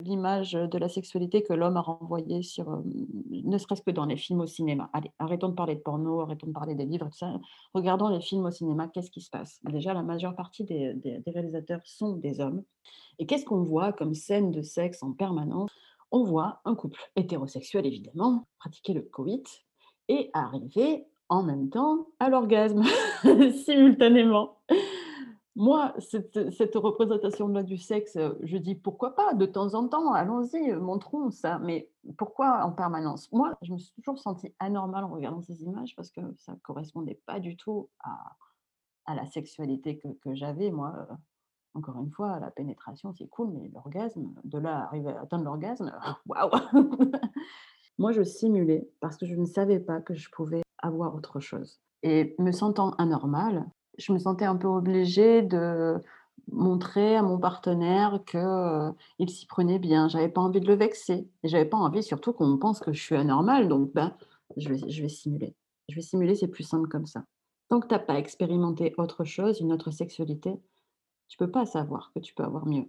L'image 0.00 0.52
de 0.52 0.78
la 0.78 0.88
sexualité 0.88 1.42
que 1.42 1.52
l'homme 1.52 1.76
a 1.76 1.80
renvoyée 1.80 2.42
sur, 2.42 2.82
ne 2.84 3.58
serait-ce 3.58 3.82
que 3.82 3.90
dans 3.90 4.06
les 4.06 4.16
films 4.16 4.40
au 4.40 4.46
cinéma. 4.46 4.90
Allez, 4.92 5.10
arrêtons 5.18 5.48
de 5.48 5.54
parler 5.54 5.76
de 5.76 5.80
porno, 5.80 6.20
arrêtons 6.20 6.48
de 6.48 6.52
parler 6.52 6.74
des 6.74 6.84
livres, 6.84 7.06
tout 7.06 7.16
ça. 7.16 7.38
Regardons 7.74 8.08
les 8.08 8.20
films 8.20 8.44
au 8.44 8.50
cinéma, 8.50 8.88
qu'est-ce 8.88 9.10
qui 9.10 9.20
se 9.20 9.30
passe? 9.30 9.60
Déjà, 9.64 9.94
la 9.94 10.02
majeure 10.02 10.34
partie 10.34 10.64
des 10.64 10.94
des 10.94 11.20
des 11.20 11.30
réalisateurs 11.30 11.80
sont 11.84 12.16
des 12.16 12.40
hommes 12.40 12.64
et 13.18 13.26
qu'est-ce 13.26 13.44
qu'on 13.44 13.62
voit 13.62 13.92
comme 13.92 14.14
scène 14.14 14.50
de 14.50 14.62
sexe 14.62 15.02
en 15.02 15.12
permanence? 15.12 15.70
On 16.16 16.22
voit 16.22 16.60
un 16.64 16.76
couple 16.76 17.00
hétérosexuel 17.16 17.86
évidemment, 17.86 18.46
pratiquer 18.60 18.92
le 18.92 19.02
coït 19.02 19.48
et 20.06 20.30
arriver 20.32 21.08
en 21.28 21.42
même 21.42 21.70
temps 21.70 22.06
à 22.20 22.28
l'orgasme, 22.28 22.84
simultanément. 23.64 24.60
Moi, 25.56 25.92
cette 25.98 26.76
représentation-là 26.76 27.64
du 27.64 27.78
sexe, 27.78 28.16
je 28.44 28.56
dis: 28.58 28.76
«Pourquoi 28.76 29.16
pas? 29.16 29.34
De 29.34 29.44
temps 29.44 29.74
en 29.74 29.88
temps, 29.88 30.12
allons-y, 30.12 30.72
montrons 30.74 31.32
ça». 31.32 31.58
Mais 31.58 31.90
pourquoi 32.16 32.64
en 32.64 32.70
permanence? 32.70 33.28
Moi, 33.32 33.58
je 33.62 33.72
me 33.72 33.78
suis 33.78 33.92
toujours 33.94 34.20
sentie 34.20 34.54
anormale 34.60 35.02
en 35.02 35.08
regardant 35.08 35.42
ces 35.42 35.64
images 35.64 35.96
parce 35.96 36.12
que 36.12 36.20
ça 36.36 36.54
correspondait 36.62 37.20
pas 37.26 37.40
du 37.40 37.56
tout 37.56 37.88
à 39.04 39.16
la 39.16 39.26
sexualité 39.26 39.98
que, 39.98 40.06
que 40.22 40.36
j'avais, 40.36 40.70
moi. 40.70 41.08
Euh, 41.74 41.78
Encore 41.78 42.00
une 42.00 42.10
fois, 42.10 42.38
la 42.40 42.50
pénétration, 42.50 43.12
c'est 43.12 43.28
cool, 43.28 43.50
mais 43.52 43.70
l'orgasme, 43.72 44.34
de 44.44 44.58
là 44.58 44.84
arriver 44.84 45.10
à 45.10 45.22
atteindre 45.22 45.44
l'orgasme, 45.44 45.92
waouh! 46.26 46.50
Moi, 47.98 48.12
je 48.12 48.22
simulais 48.22 48.88
parce 49.00 49.16
que 49.16 49.26
je 49.26 49.36
ne 49.36 49.46
savais 49.46 49.78
pas 49.78 50.00
que 50.00 50.14
je 50.14 50.28
pouvais 50.30 50.62
avoir 50.78 51.14
autre 51.14 51.40
chose. 51.40 51.80
Et 52.02 52.34
me 52.38 52.50
sentant 52.50 52.90
anormale, 52.92 53.66
je 53.98 54.12
me 54.12 54.18
sentais 54.18 54.44
un 54.44 54.56
peu 54.56 54.66
obligée 54.66 55.42
de 55.42 56.00
montrer 56.50 57.16
à 57.16 57.22
mon 57.22 57.38
partenaire 57.38 58.20
qu'il 58.26 59.30
s'y 59.30 59.46
prenait 59.46 59.78
bien. 59.78 60.08
J'avais 60.08 60.28
pas 60.28 60.40
envie 60.40 60.60
de 60.60 60.66
le 60.66 60.74
vexer. 60.74 61.28
Et 61.42 61.48
j'avais 61.48 61.64
pas 61.64 61.76
envie 61.76 62.02
surtout 62.02 62.32
qu'on 62.32 62.58
pense 62.58 62.80
que 62.80 62.92
je 62.92 63.00
suis 63.00 63.16
anormale. 63.16 63.68
Donc, 63.68 63.92
ben, 63.94 64.14
je 64.56 64.68
vais, 64.68 64.90
je 64.90 65.02
vais 65.02 65.08
simuler. 65.08 65.54
Je 65.88 65.94
vais 65.94 66.02
simuler, 66.02 66.34
c'est 66.34 66.48
plus 66.48 66.64
simple 66.64 66.88
comme 66.88 67.06
ça. 67.06 67.24
Tant 67.68 67.80
que 67.80 67.86
tu 67.86 67.94
n'as 67.94 68.00
pas 68.00 68.18
expérimenté 68.18 68.94
autre 68.98 69.24
chose, 69.24 69.60
une 69.60 69.72
autre 69.72 69.90
sexualité, 69.90 70.60
tu 71.34 71.38
peux 71.38 71.50
pas 71.50 71.66
savoir 71.66 72.12
que 72.14 72.20
tu 72.20 72.32
peux 72.32 72.44
avoir 72.44 72.64
mieux. 72.64 72.86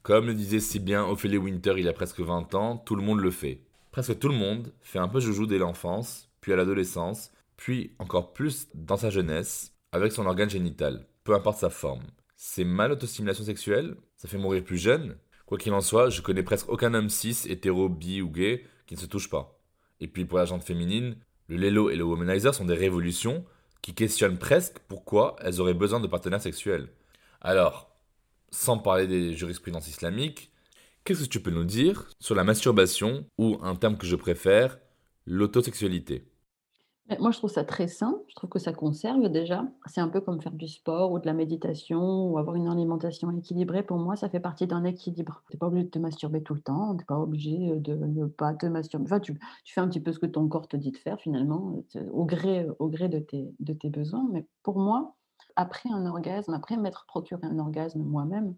Comme 0.00 0.24
le 0.24 0.32
disait 0.32 0.58
si 0.58 0.80
bien 0.80 1.04
Ophélie 1.04 1.36
Winter 1.36 1.74
il 1.76 1.84
y 1.84 1.88
a 1.88 1.92
presque 1.92 2.20
20 2.20 2.54
ans, 2.54 2.78
tout 2.78 2.96
le 2.96 3.02
monde 3.02 3.20
le 3.20 3.30
fait. 3.30 3.60
Presque 3.90 4.18
tout 4.18 4.28
le 4.28 4.34
monde 4.34 4.72
fait 4.80 4.98
un 4.98 5.06
peu 5.06 5.20
joujou 5.20 5.44
dès 5.44 5.58
l'enfance, 5.58 6.30
puis 6.40 6.50
à 6.54 6.56
l'adolescence, 6.56 7.30
puis 7.58 7.94
encore 7.98 8.32
plus 8.32 8.68
dans 8.74 8.96
sa 8.96 9.10
jeunesse, 9.10 9.76
avec 9.92 10.12
son 10.12 10.24
organe 10.24 10.48
génital, 10.48 11.06
peu 11.22 11.34
importe 11.34 11.58
sa 11.58 11.68
forme. 11.68 12.06
C'est 12.36 12.64
mal 12.64 12.88
l'autostimulation 12.88 13.44
sexuelle? 13.44 13.96
Ça 14.16 14.28
fait 14.28 14.38
mourir 14.38 14.64
plus 14.64 14.78
jeune? 14.78 15.18
Quoi 15.44 15.58
qu'il 15.58 15.74
en 15.74 15.82
soit, 15.82 16.08
je 16.08 16.22
connais 16.22 16.42
presque 16.42 16.70
aucun 16.70 16.94
homme 16.94 17.10
cis, 17.10 17.36
hétéro, 17.50 17.90
bi 17.90 18.22
ou 18.22 18.30
gay 18.30 18.64
qui 18.86 18.94
ne 18.94 19.00
se 19.00 19.04
touche 19.04 19.28
pas. 19.28 19.60
Et 20.00 20.08
puis 20.08 20.24
pour 20.24 20.38
la 20.38 20.46
gente 20.46 20.64
féminine, 20.64 21.18
le 21.48 21.58
Lelo 21.58 21.90
et 21.90 21.96
le 21.96 22.04
Womanizer 22.04 22.54
sont 22.54 22.64
des 22.64 22.72
révolutions 22.72 23.44
qui 23.82 23.94
questionnent 23.94 24.38
presque 24.38 24.78
pourquoi 24.88 25.36
elles 25.40 25.60
auraient 25.60 25.74
besoin 25.74 26.00
de 26.00 26.06
partenaires 26.06 26.42
sexuels. 26.42 26.90
Alors, 27.40 27.90
sans 28.50 28.78
parler 28.78 29.06
des 29.06 29.34
jurisprudences 29.34 29.88
islamiques, 29.88 30.52
qu'est-ce 31.04 31.24
que 31.24 31.28
tu 31.28 31.40
peux 31.42 31.50
nous 31.50 31.64
dire 31.64 32.08
sur 32.20 32.34
la 32.34 32.44
masturbation 32.44 33.26
ou 33.38 33.58
un 33.62 33.74
terme 33.76 33.96
que 33.98 34.06
je 34.06 34.16
préfère, 34.16 34.78
l'autosexualité? 35.26 36.30
Moi, 37.18 37.32
je 37.32 37.38
trouve 37.38 37.50
ça 37.50 37.64
très 37.64 37.88
sain. 37.88 38.20
Je 38.28 38.34
trouve 38.36 38.50
que 38.50 38.58
ça 38.60 38.72
conserve 38.72 39.28
déjà. 39.28 39.64
C'est 39.86 40.00
un 40.00 40.08
peu 40.08 40.20
comme 40.20 40.40
faire 40.40 40.52
du 40.52 40.68
sport 40.68 41.10
ou 41.10 41.18
de 41.18 41.26
la 41.26 41.32
méditation 41.32 42.30
ou 42.30 42.38
avoir 42.38 42.54
une 42.54 42.68
alimentation 42.68 43.30
équilibrée. 43.32 43.82
Pour 43.82 43.98
moi, 43.98 44.14
ça 44.14 44.28
fait 44.28 44.38
partie 44.38 44.66
d'un 44.68 44.84
équilibre. 44.84 45.42
Tu 45.50 45.56
n'es 45.56 45.58
pas 45.58 45.66
obligé 45.66 45.84
de 45.84 45.90
te 45.90 45.98
masturber 45.98 46.42
tout 46.42 46.54
le 46.54 46.60
temps. 46.60 46.92
Tu 46.92 46.98
n'es 46.98 47.04
pas 47.04 47.18
obligé 47.18 47.80
de 47.80 47.94
ne 47.94 48.26
pas 48.26 48.54
te 48.54 48.66
masturber. 48.66 49.06
Enfin, 49.06 49.18
tu, 49.18 49.34
tu 49.64 49.74
fais 49.74 49.80
un 49.80 49.88
petit 49.88 50.00
peu 50.00 50.12
ce 50.12 50.20
que 50.20 50.26
ton 50.26 50.46
corps 50.48 50.68
te 50.68 50.76
dit 50.76 50.92
de 50.92 50.96
faire 50.98 51.20
finalement, 51.20 51.82
euh, 51.96 52.08
au 52.12 52.24
gré, 52.24 52.66
au 52.78 52.88
gré 52.88 53.08
de, 53.08 53.18
tes, 53.18 53.52
de 53.58 53.72
tes 53.72 53.90
besoins. 53.90 54.28
Mais 54.30 54.46
pour 54.62 54.78
moi, 54.78 55.16
après 55.56 55.90
un 55.90 56.06
orgasme, 56.06 56.54
après 56.54 56.76
m'être 56.76 57.06
procuré 57.06 57.40
un 57.44 57.58
orgasme 57.58 58.02
moi-même, 58.02 58.54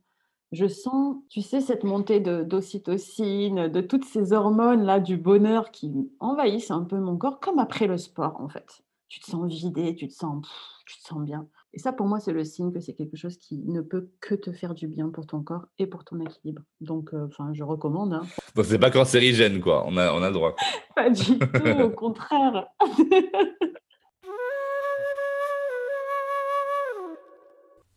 je 0.53 0.67
sens, 0.67 1.17
tu 1.31 1.41
sais, 1.43 1.61
cette 1.61 1.83
montée 1.85 2.21
de- 2.21 2.43
d'ocytocine, 2.45 3.69
de 3.69 3.81
toutes 3.81 4.05
ces 4.05 4.33
hormones-là 4.33 5.01
du 5.01 5.17
bonheur 5.17 5.71
qui 5.71 5.91
envahissent 6.21 6.71
un 6.71 6.85
peu 6.85 6.99
mon 6.99 7.17
corps, 7.17 7.41
comme 7.41 7.59
après 7.59 7.87
le 7.87 7.97
sport, 7.97 8.41
en 8.41 8.49
fait. 8.49 8.83
Tu 9.09 9.21
te 9.21 9.27
sens 9.27 9.51
vidé, 9.53 9.95
tu 9.95 10.09
te 10.09 10.13
sens, 10.15 10.43
pff, 10.47 10.53
tu 10.87 10.99
te 10.99 11.03
sens 11.07 11.21
bien. 11.23 11.47
Et 11.75 11.79
ça, 11.79 11.93
pour 11.93 12.07
moi, 12.07 12.21
c'est 12.21 12.33
le 12.33 12.45
signe 12.45 12.73
que 12.73 12.81
c'est 12.81 12.95
quelque 12.95 13.17
chose 13.17 13.37
qui 13.39 13.59
ne 13.67 13.81
peut 13.81 14.11
que 14.21 14.35
te 14.35 14.53
faire 14.53 14.75
du 14.75 14.89
bien 14.89 15.09
pour 15.11 15.27
ton 15.27 15.43
corps 15.43 15.67
et 15.79 15.87
pour 15.87 16.05
ton 16.05 16.19
équilibre. 16.21 16.63
Donc, 16.81 17.13
euh, 17.15 17.27
enfin, 17.27 17.51
je 17.55 17.63
recommande. 17.65 18.13
hein. 18.15 18.23
Donc 18.55 18.65
c'est 18.67 18.79
pas 18.79 18.91
cancérigène 18.91 19.61
quoi, 19.61 19.85
on 19.87 19.97
a, 19.97 20.13
on 20.13 20.23
a 20.23 20.29
le 20.29 20.35
droit. 20.35 20.55
Pas 20.97 21.09
du 21.11 21.39
tout, 21.39 21.81
au 21.83 21.91
contraire. 21.91 22.67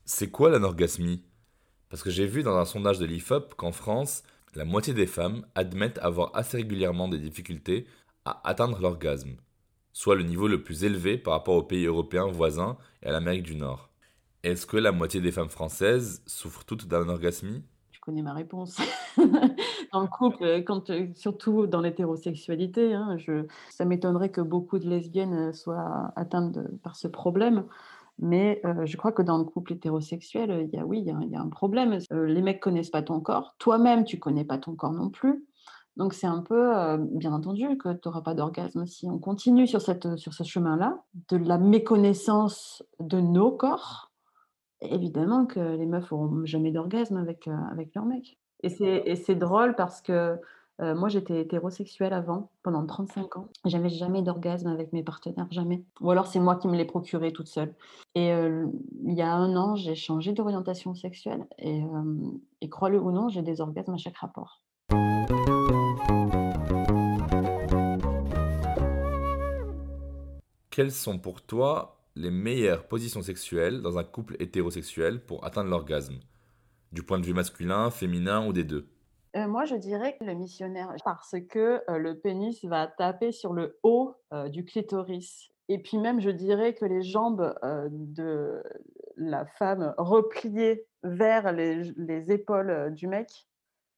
C'est 0.05 0.29
quoi 0.29 0.49
l'anorgasmie? 0.49 1.23
Parce 1.89 2.03
que 2.03 2.09
j'ai 2.09 2.25
vu 2.25 2.43
dans 2.43 2.57
un 2.57 2.65
sondage 2.65 2.99
de 2.99 3.05
l'IFOP 3.05 3.53
qu'en 3.55 3.71
France, 3.71 4.23
la 4.55 4.65
moitié 4.65 4.93
des 4.93 5.07
femmes 5.07 5.45
admettent 5.55 5.99
avoir 5.99 6.35
assez 6.35 6.57
régulièrement 6.57 7.07
des 7.07 7.19
difficultés 7.19 7.85
à 8.25 8.41
atteindre 8.47 8.79
l'orgasme, 8.79 9.35
soit 9.93 10.15
le 10.15 10.23
niveau 10.23 10.47
le 10.47 10.63
plus 10.63 10.83
élevé 10.83 11.17
par 11.17 11.33
rapport 11.33 11.55
aux 11.55 11.63
pays 11.63 11.85
européens 11.85 12.27
voisins 12.27 12.77
et 13.03 13.07
à 13.07 13.11
l'Amérique 13.11 13.43
du 13.43 13.55
Nord. 13.55 13.89
Est-ce 14.43 14.65
que 14.65 14.77
la 14.77 14.91
moitié 14.91 15.21
des 15.21 15.31
femmes 15.31 15.49
françaises 15.49 16.21
souffrent 16.25 16.65
toutes 16.65 16.87
d'anorgasmie? 16.87 17.63
Tu 17.91 17.99
connais 17.99 18.21
ma 18.21 18.33
réponse. 18.33 18.77
dans 19.91 20.01
le 20.01 20.07
couple, 20.07 20.63
surtout 21.15 21.67
dans 21.67 21.81
l'hétérosexualité, 21.81 22.93
hein, 22.93 23.17
je, 23.17 23.45
ça 23.69 23.85
m'étonnerait 23.85 24.29
que 24.29 24.41
beaucoup 24.41 24.79
de 24.79 24.87
lesbiennes 24.87 25.53
soient 25.53 26.13
atteintes 26.15 26.59
par 26.83 26.95
ce 26.95 27.07
problème. 27.07 27.65
Mais 28.19 28.61
euh, 28.65 28.85
je 28.85 28.95
crois 28.95 29.11
que 29.11 29.21
dans 29.21 29.37
le 29.37 29.43
couple 29.43 29.73
hétérosexuel, 29.73 30.67
il 30.71 30.75
y 30.75 30.79
a, 30.79 30.85
oui, 30.85 30.99
il 30.99 31.07
y 31.07 31.35
a, 31.35 31.41
un 31.41 31.49
problème. 31.49 31.99
Euh, 32.13 32.25
les 32.25 32.41
mecs 32.41 32.61
connaissent 32.61 32.89
pas 32.89 33.01
ton 33.01 33.19
corps. 33.19 33.55
Toi-même, 33.59 34.05
tu 34.05 34.19
connais 34.19 34.45
pas 34.45 34.57
ton 34.57 34.75
corps 34.75 34.93
non 34.93 35.09
plus. 35.09 35.45
Donc 35.97 36.13
c'est 36.13 36.27
un 36.27 36.41
peu, 36.41 36.77
euh, 36.77 36.97
bien 36.97 37.33
entendu, 37.33 37.77
que 37.77 37.93
tu 37.93 37.99
n'auras 38.05 38.21
pas 38.21 38.33
d'orgasme 38.33 38.85
si 38.85 39.09
on 39.09 39.17
continue 39.17 39.67
sur, 39.67 39.81
cette, 39.81 40.17
sur 40.17 40.33
ce 40.33 40.43
chemin-là, 40.43 41.03
de 41.29 41.37
la 41.37 41.57
méconnaissance 41.57 42.83
de 42.99 43.19
nos 43.19 43.51
corps. 43.51 44.11
Évidemment 44.81 45.45
que 45.45 45.59
les 45.59 45.85
meufs 45.85 46.11
auront 46.11 46.45
jamais 46.45 46.71
d'orgasme 46.71 47.17
avec, 47.17 47.47
avec 47.71 47.95
leur 47.95 48.05
mec. 48.05 48.37
Et 48.63 49.15
c'est 49.15 49.35
drôle 49.35 49.75
parce 49.75 50.01
que 50.01 50.37
euh, 50.81 50.93
moi 50.93 51.07
j'étais 51.07 51.41
hétérosexuelle 51.41 52.13
avant, 52.13 52.51
pendant 52.61 52.85
35 52.85 53.37
ans. 53.37 53.47
J'avais 53.63 53.89
jamais 53.89 54.21
d'orgasme 54.21 54.67
avec 54.67 54.91
mes 54.91 55.03
partenaires, 55.03 55.47
jamais. 55.51 55.83
Ou 56.01 56.11
alors 56.11 56.27
c'est 56.27 56.39
moi 56.39 56.57
qui 56.57 56.67
me 56.67 56.75
l'ai 56.75 56.85
procuré 56.85 57.31
toute 57.31 57.47
seule. 57.47 57.73
Et 58.13 58.33
euh, 58.33 58.67
il 59.05 59.13
y 59.13 59.21
a 59.21 59.33
un 59.33 59.55
an, 59.55 59.75
j'ai 59.75 59.95
changé 59.95 60.33
d'orientation 60.33 60.93
sexuelle. 60.93 61.45
Euh, 61.63 62.31
et 62.61 62.69
crois-le 62.69 62.99
ou 62.99 63.11
non, 63.11 63.29
j'ai 63.29 63.41
des 63.41 63.61
orgasmes 63.61 63.93
à 63.93 63.97
chaque 63.97 64.17
rapport. 64.17 64.61
Quelles 70.71 70.91
sont 70.91 71.19
pour 71.19 71.41
toi 71.41 72.01
les 72.17 72.31
meilleures 72.31 72.87
positions 72.89 73.21
sexuelles 73.21 73.81
dans 73.81 73.97
un 73.97 74.03
couple 74.03 74.35
hétérosexuel 74.39 75.25
pour 75.25 75.45
atteindre 75.45 75.69
l'orgasme? 75.69 76.19
Du 76.91 77.01
point 77.01 77.17
de 77.19 77.25
vue 77.25 77.33
masculin, 77.33 77.89
féminin 77.91 78.45
ou 78.45 78.51
des 78.51 78.65
deux? 78.65 78.89
Euh, 79.35 79.47
moi, 79.47 79.65
je 79.65 79.75
dirais 79.75 80.15
que 80.17 80.23
le 80.23 80.33
missionnaire, 80.33 80.93
parce 81.03 81.35
que 81.49 81.81
euh, 81.89 81.97
le 81.97 82.17
pénis 82.17 82.63
va 82.63 82.87
taper 82.87 83.31
sur 83.31 83.53
le 83.53 83.77
haut 83.83 84.15
euh, 84.33 84.47
du 84.47 84.63
clitoris. 84.63 85.49
Et 85.67 85.79
puis 85.79 85.97
même, 85.97 86.21
je 86.21 86.29
dirais 86.29 86.73
que 86.73 86.85
les 86.85 87.01
jambes 87.01 87.55
de 87.63 88.63
la 89.17 89.45
femme 89.45 89.95
repliées 89.97 90.85
vers 91.01 91.51
les, 91.51 91.91
les 91.97 92.31
épaules 92.31 92.93
du 92.93 93.07
mec, 93.07 93.47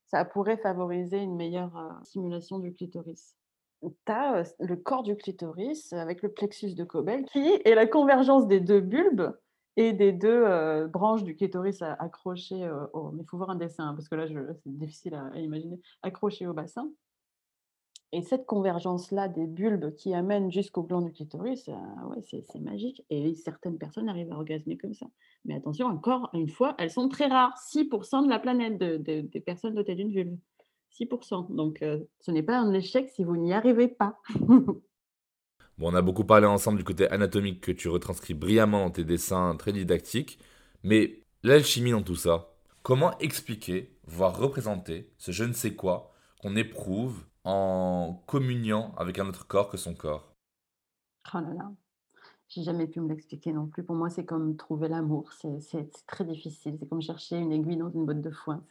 ça 0.06 0.24
pourrait 0.24 0.56
favoriser 0.56 1.18
une 1.18 1.36
meilleure 1.36 2.00
stimulation 2.04 2.60
du 2.60 2.74
clitoris. 2.74 3.36
Tu 3.82 3.90
as 4.08 4.56
le 4.60 4.78
corps 4.78 5.04
du 5.04 5.18
clitoris 5.18 5.92
avec 5.92 6.22
le 6.22 6.32
plexus 6.32 6.74
de 6.74 6.86
Cobel 6.86 7.26
qui 7.26 7.46
est 7.66 7.76
la 7.76 7.86
convergence 7.86 8.48
des 8.48 8.62
deux 8.62 8.80
bulbes 8.80 9.38
et 9.78 9.94
des 9.94 10.12
deux 10.12 10.44
euh, 10.44 10.88
branches 10.88 11.24
du 11.24 11.36
clitoris 11.36 11.82
accrochées 11.84 12.64
euh, 12.64 12.88
au... 12.94 13.12
Mais 13.12 13.22
il 13.22 13.30
faut 13.30 13.38
voir 13.38 13.52
un 13.52 13.56
dessin, 13.56 13.90
hein, 13.90 13.94
parce 13.94 14.10
que 14.10 14.16
là, 14.16 14.26
c'est 14.28 14.76
difficile 14.78 15.14
à, 15.14 15.40
imaginer. 15.40 15.80
Accrochées 16.02 16.48
au 16.48 16.54
bassin. 16.54 16.90
Et 18.12 18.24
cette 18.24 18.46
convergence-là 18.46 19.28
des 19.28 19.46
bulbes 19.46 19.94
qui 19.94 20.14
amène 20.16 20.52
jusqu'au 20.52 20.82
gland 20.82 21.02
du 21.02 21.12
clitoris, 21.12 21.70
euh, 21.70 21.74
ouais, 22.08 22.22
c'est 22.22 22.60
magique. 22.60 23.06
Et 23.12 23.36
certaines 23.36 23.78
personnes 23.78 24.10
arrivent 24.10 24.32
à 24.32 24.38
orgasmer 24.38 24.78
comme 24.78 24.96
ça. 24.96 25.06
Mais 25.46 25.56
attention, 25.56 25.86
encore 25.86 26.30
une 26.34 26.50
fois, 26.50 26.74
elles 26.80 26.92
sont 26.92 27.08
très 27.08 27.28
rares. 27.28 27.56
6% 27.58 28.24
de 28.24 28.30
la 28.30 28.40
planète 28.40 28.80
de- 28.80 28.98
de- 28.98 29.22
des 29.22 29.40
personnes 29.40 29.76
dotées 29.76 29.96
d'une 29.96 30.12
vulve. 30.12 30.38
6%. 30.90 31.54
Donc, 31.54 31.84
ce 32.22 32.32
n'est 32.32 32.42
pas 32.42 32.58
un 32.58 32.74
échec 32.74 33.10
si 33.10 33.24
vous 33.24 33.38
n'y 33.38 33.54
arrivez 33.54 33.90
pas. 33.90 34.18
Bon, 35.78 35.92
on 35.92 35.96
a 35.96 36.02
beaucoup 36.02 36.26
parlé 36.26 36.48
ensemble 36.48 36.80
du 36.80 36.84
côté 36.84 37.08
anatomique 37.12 37.62
que 37.62 37.72
tu 37.72 37.88
retranscris 37.88 38.34
brillamment 38.34 38.86
dans 38.86 38.92
tes 38.92 39.04
dessins 39.04 39.56
très 39.58 39.74
didactiques, 39.74 40.40
mais 40.84 41.24
l'alchimie 41.44 41.92
dans 41.92 42.02
tout 42.02 42.16
ça, 42.16 42.50
comment 42.82 43.18
expliquer, 43.20 43.96
voire 44.08 44.38
représenter 44.38 45.12
ce 45.18 45.32
je 45.32 45.44
ne 45.44 45.54
sais 45.54 45.76
quoi 45.76 46.12
qu'on 46.42 46.56
éprouve 46.56 47.26
en 47.44 48.24
communiant 48.26 48.94
avec 48.98 49.20
un 49.20 49.28
autre 49.28 49.46
corps 49.46 49.70
que 49.70 49.78
son 49.78 49.94
corps? 49.94 50.34
Oh 51.34 51.40
là 51.40 51.54
là, 51.54 51.72
j'ai 52.48 52.64
jamais 52.64 52.88
pu 52.88 53.00
me 53.00 53.10
l'expliquer 53.10 53.52
non 53.54 53.68
plus. 53.68 53.84
Pour 53.84 53.96
moi, 53.96 54.10
c'est 54.10 54.26
comme 54.26 54.56
trouver 54.56 54.88
l'amour. 54.88 55.32
C'est 55.34 55.92
très 56.08 56.26
difficile. 56.26 56.78
C'est 56.80 56.88
comme 56.90 57.02
chercher 57.02 57.38
une 57.38 57.52
aiguille 57.52 57.78
dans 57.78 57.92
une 57.92 58.06
botte 58.06 58.22
de 58.22 58.32
foin. 58.32 58.64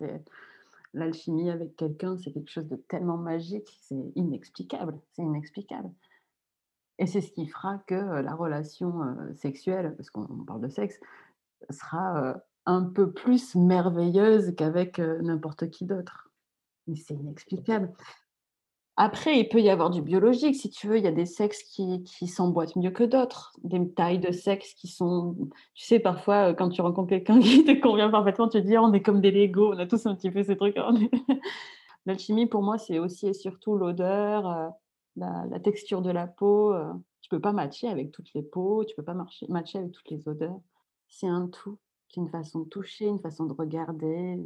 L'alchimie 0.95 1.51
avec 1.51 1.77
quelqu'un, 1.77 2.16
c'est 2.16 2.33
quelque 2.33 2.51
chose 2.51 2.66
de 2.66 2.77
tellement 2.77 3.19
magique. 3.19 3.69
C'est 3.83 4.12
inexplicable. 4.16 4.99
C'est 5.12 5.23
inexplicable. 5.23 5.90
Et 6.98 7.06
c'est 7.06 7.20
ce 7.20 7.30
qui 7.30 7.46
fera 7.46 7.78
que 7.87 7.94
la 7.94 8.35
relation 8.35 9.02
euh, 9.02 9.35
sexuelle, 9.35 9.94
parce 9.96 10.11
qu'on 10.11 10.26
on 10.30 10.44
parle 10.44 10.62
de 10.62 10.68
sexe, 10.68 10.98
sera 11.70 12.22
euh, 12.22 12.35
un 12.64 12.82
peu 12.85 13.12
plus 13.12 13.54
merveilleuse 13.54 14.54
qu'avec 14.56 14.98
euh, 14.98 15.20
n'importe 15.22 15.70
qui 15.70 15.85
d'autre. 15.85 16.30
Mais 16.87 16.96
c'est 16.96 17.14
inexplicable. 17.14 17.92
Après, 18.98 19.38
il 19.38 19.48
peut 19.48 19.61
y 19.61 19.68
avoir 19.68 19.90
du 19.90 20.00
biologique, 20.00 20.56
si 20.56 20.70
tu 20.70 20.87
veux. 20.87 20.96
Il 20.96 21.04
y 21.04 21.09
a 21.09 21.12
des 21.12 21.26
sexes 21.26 21.62
qui, 21.64 22.02
qui 22.02 22.28
s'emboîtent 22.28 22.76
mieux 22.76 22.90
que 22.90 23.04
d'autres. 23.04 23.52
Des 23.62 23.92
tailles 23.92 24.18
de 24.18 24.32
sexe 24.32 24.72
qui 24.72 24.88
sont. 24.88 25.37
Tu 25.74 25.85
sais, 25.85 25.98
parfois, 25.98 26.54
quand 26.54 26.70
tu 26.70 26.80
rencontres 26.80 27.11
quelqu'un 27.11 27.38
qui 27.40 27.64
te 27.64 27.78
convient 27.78 28.09
parfaitement, 28.09 28.48
tu 28.48 28.62
te 28.62 28.66
dis, 28.66 28.78
oh, 28.78 28.85
on 28.85 28.94
est 28.94 29.02
comme 29.02 29.20
des 29.20 29.30
Legos, 29.30 29.74
on 29.74 29.78
a 29.78 29.87
tous 29.87 30.06
un 30.06 30.14
petit 30.14 30.30
peu 30.30 30.42
ces 30.42 30.56
trucs. 30.56 30.76
L'alchimie, 32.06 32.46
pour 32.46 32.62
moi, 32.62 32.78
c'est 32.78 32.98
aussi 32.98 33.26
et 33.26 33.35
surtout 33.35 33.76
l'odeur, 33.76 34.72
la, 35.16 35.61
texture 35.61 36.02
de 36.02 36.11
la 36.11 36.26
peau. 36.26 36.72
Euh. 36.72 36.92
Tu 37.22 37.29
peux 37.29 37.40
pas 37.40 37.52
matcher 37.52 37.88
avec 37.88 38.12
toutes 38.12 38.33
les 38.35 38.42
peaux, 38.42 38.85
tu 38.85 38.94
peux 38.94 39.02
pas 39.02 39.14
marcher, 39.14 39.46
matcher 39.48 39.79
avec 39.79 39.90
toutes 39.90 40.11
les 40.11 40.29
odeurs. 40.29 40.61
C'est 41.09 41.26
un 41.26 41.48
tout. 41.48 41.79
C'est 42.09 42.20
une 42.20 42.29
façon 42.29 42.61
de 42.61 42.68
toucher, 42.68 43.07
une 43.07 43.18
façon 43.18 43.46
de 43.46 43.52
regarder. 43.52 44.38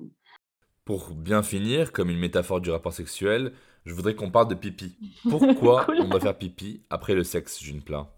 Pour 0.87 1.11
bien 1.15 1.43
finir, 1.43 1.93
comme 1.93 2.09
une 2.09 2.19
métaphore 2.19 2.61
du 2.61 2.71
rapport 2.71 2.93
sexuel, 2.93 3.53
je 3.85 3.93
voudrais 3.93 4.15
qu'on 4.15 4.31
parle 4.31 4.49
de 4.49 4.55
pipi. 4.55 4.97
Pourquoi 5.29 5.87
on 6.01 6.09
doit 6.09 6.21
faire 6.21 6.39
pipi 6.39 6.83
après 6.89 7.15
le 7.15 7.23
sexe, 7.23 7.61
June 7.61 7.83
Plat 7.83 8.11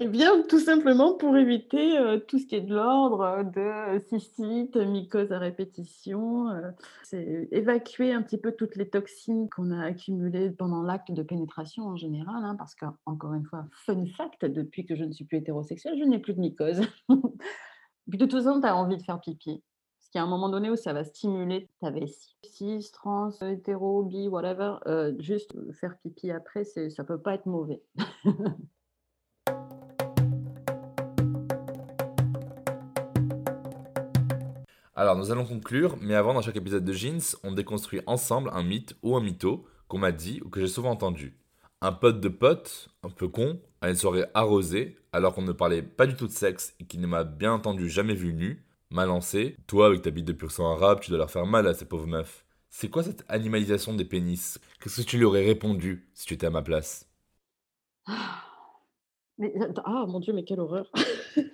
Eh 0.00 0.08
bien, 0.08 0.42
tout 0.48 0.58
simplement 0.58 1.14
pour 1.14 1.36
éviter 1.36 1.98
euh, 1.98 2.18
tout 2.18 2.38
ce 2.38 2.46
qui 2.46 2.56
est 2.56 2.60
de 2.60 2.74
l'ordre 2.74 3.44
de 3.44 3.98
cystite, 4.08 4.76
mycose 4.76 5.32
à 5.32 5.38
répétition. 5.38 6.48
Euh, 6.48 6.70
c'est 7.02 7.48
évacuer 7.52 8.12
un 8.12 8.22
petit 8.22 8.38
peu 8.38 8.52
toutes 8.52 8.76
les 8.76 8.88
toxines 8.88 9.48
qu'on 9.48 9.70
a 9.70 9.84
accumulées 9.84 10.50
pendant 10.50 10.82
l'acte 10.82 11.12
de 11.12 11.22
pénétration 11.22 11.84
en 11.84 11.96
général. 11.96 12.44
Hein, 12.44 12.56
parce 12.56 12.74
que, 12.74 12.86
encore 13.06 13.34
une 13.34 13.44
fois, 13.44 13.66
fun 13.72 14.04
fact, 14.16 14.44
depuis 14.44 14.86
que 14.86 14.96
je 14.96 15.04
ne 15.04 15.12
suis 15.12 15.24
plus 15.24 15.38
hétérosexuelle, 15.38 15.98
je 15.98 16.04
n'ai 16.04 16.18
plus 16.18 16.34
de 16.34 16.40
mycose. 16.40 16.80
de 17.08 18.16
toute 18.16 18.32
façon, 18.32 18.60
tu 18.60 18.66
as 18.66 18.76
envie 18.76 18.96
de 18.96 19.02
faire 19.02 19.20
pipi 19.20 19.62
qu'il 20.12 20.18
y 20.18 20.22
a 20.22 20.24
un 20.24 20.28
moment 20.28 20.50
donné 20.50 20.70
où 20.70 20.76
ça 20.76 20.92
va 20.92 21.04
stimuler 21.04 21.70
ta 21.80 21.90
vessie. 21.90 22.36
Cis, 22.44 22.90
trans, 22.92 23.30
hétéro, 23.40 24.02
bi, 24.02 24.28
whatever, 24.28 24.74
euh, 24.86 25.14
juste 25.18 25.54
faire 25.72 25.96
pipi 26.02 26.30
après, 26.30 26.64
ça 26.64 27.02
peut 27.02 27.18
pas 27.18 27.34
être 27.34 27.46
mauvais. 27.46 27.82
Alors, 34.94 35.16
nous 35.16 35.30
allons 35.30 35.46
conclure, 35.46 35.96
mais 36.00 36.14
avant, 36.14 36.34
dans 36.34 36.42
chaque 36.42 36.56
épisode 36.56 36.84
de 36.84 36.92
Jeans, 36.92 37.36
on 37.44 37.52
déconstruit 37.52 38.02
ensemble 38.06 38.50
un 38.52 38.62
mythe 38.62 38.94
ou 39.02 39.16
un 39.16 39.22
mytho 39.22 39.64
qu'on 39.88 39.98
m'a 39.98 40.12
dit 40.12 40.40
ou 40.44 40.50
que 40.50 40.60
j'ai 40.60 40.68
souvent 40.68 40.90
entendu. 40.90 41.34
Un 41.80 41.92
pote 41.92 42.20
de 42.20 42.28
pote, 42.28 42.90
un 43.02 43.08
peu 43.08 43.26
con, 43.26 43.58
à 43.80 43.88
une 43.88 43.96
soirée 43.96 44.26
arrosée, 44.34 44.98
alors 45.12 45.34
qu'on 45.34 45.42
ne 45.42 45.52
parlait 45.52 45.82
pas 45.82 46.06
du 46.06 46.14
tout 46.14 46.26
de 46.26 46.32
sexe 46.32 46.74
et 46.78 46.84
qui 46.84 46.98
ne 46.98 47.06
m'a 47.06 47.24
bien 47.24 47.54
entendu 47.54 47.88
jamais 47.88 48.14
vu 48.14 48.34
nu, 48.34 48.66
m'a 48.90 49.06
lancé. 49.06 49.56
Toi, 49.66 49.86
avec 49.86 50.02
ta 50.02 50.10
bite 50.10 50.26
de 50.26 50.32
pur 50.34 50.52
sang 50.52 50.70
arabe, 50.70 51.00
tu 51.00 51.10
dois 51.10 51.18
leur 51.18 51.30
faire 51.30 51.46
mal 51.46 51.66
à 51.66 51.72
ces 51.72 51.86
pauvres 51.86 52.06
meufs. 52.06 52.44
C'est 52.68 52.90
quoi 52.90 53.02
cette 53.02 53.24
animalisation 53.28 53.94
des 53.94 54.04
pénis? 54.04 54.58
Qu'est-ce 54.80 55.00
que 55.02 55.06
tu 55.06 55.16
lui 55.16 55.24
aurais 55.24 55.44
répondu 55.44 56.06
si 56.12 56.26
tu 56.26 56.34
étais 56.34 56.46
à 56.46 56.50
ma 56.50 56.62
place? 56.62 57.08
Mais, 59.38 59.54
Ah 59.84 60.04
mon 60.06 60.20
dieu, 60.20 60.34
mais 60.34 60.44
quelle 60.44 60.60
horreur 60.60 60.90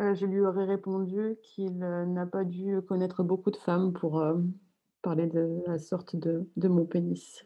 euh, 0.00 0.14
Je 0.14 0.26
lui 0.26 0.40
aurais 0.40 0.64
répondu 0.64 1.36
qu'il 1.42 1.82
euh, 1.82 2.06
n'a 2.06 2.26
pas 2.26 2.44
dû 2.44 2.80
connaître 2.82 3.22
beaucoup 3.22 3.50
de 3.50 3.56
femmes 3.56 3.92
pour 3.92 4.20
euh, 4.20 4.38
parler 5.02 5.26
de 5.26 5.62
la 5.66 5.78
sorte 5.78 6.16
de, 6.16 6.48
de 6.56 6.68
mon 6.68 6.84
pénis 6.84 7.44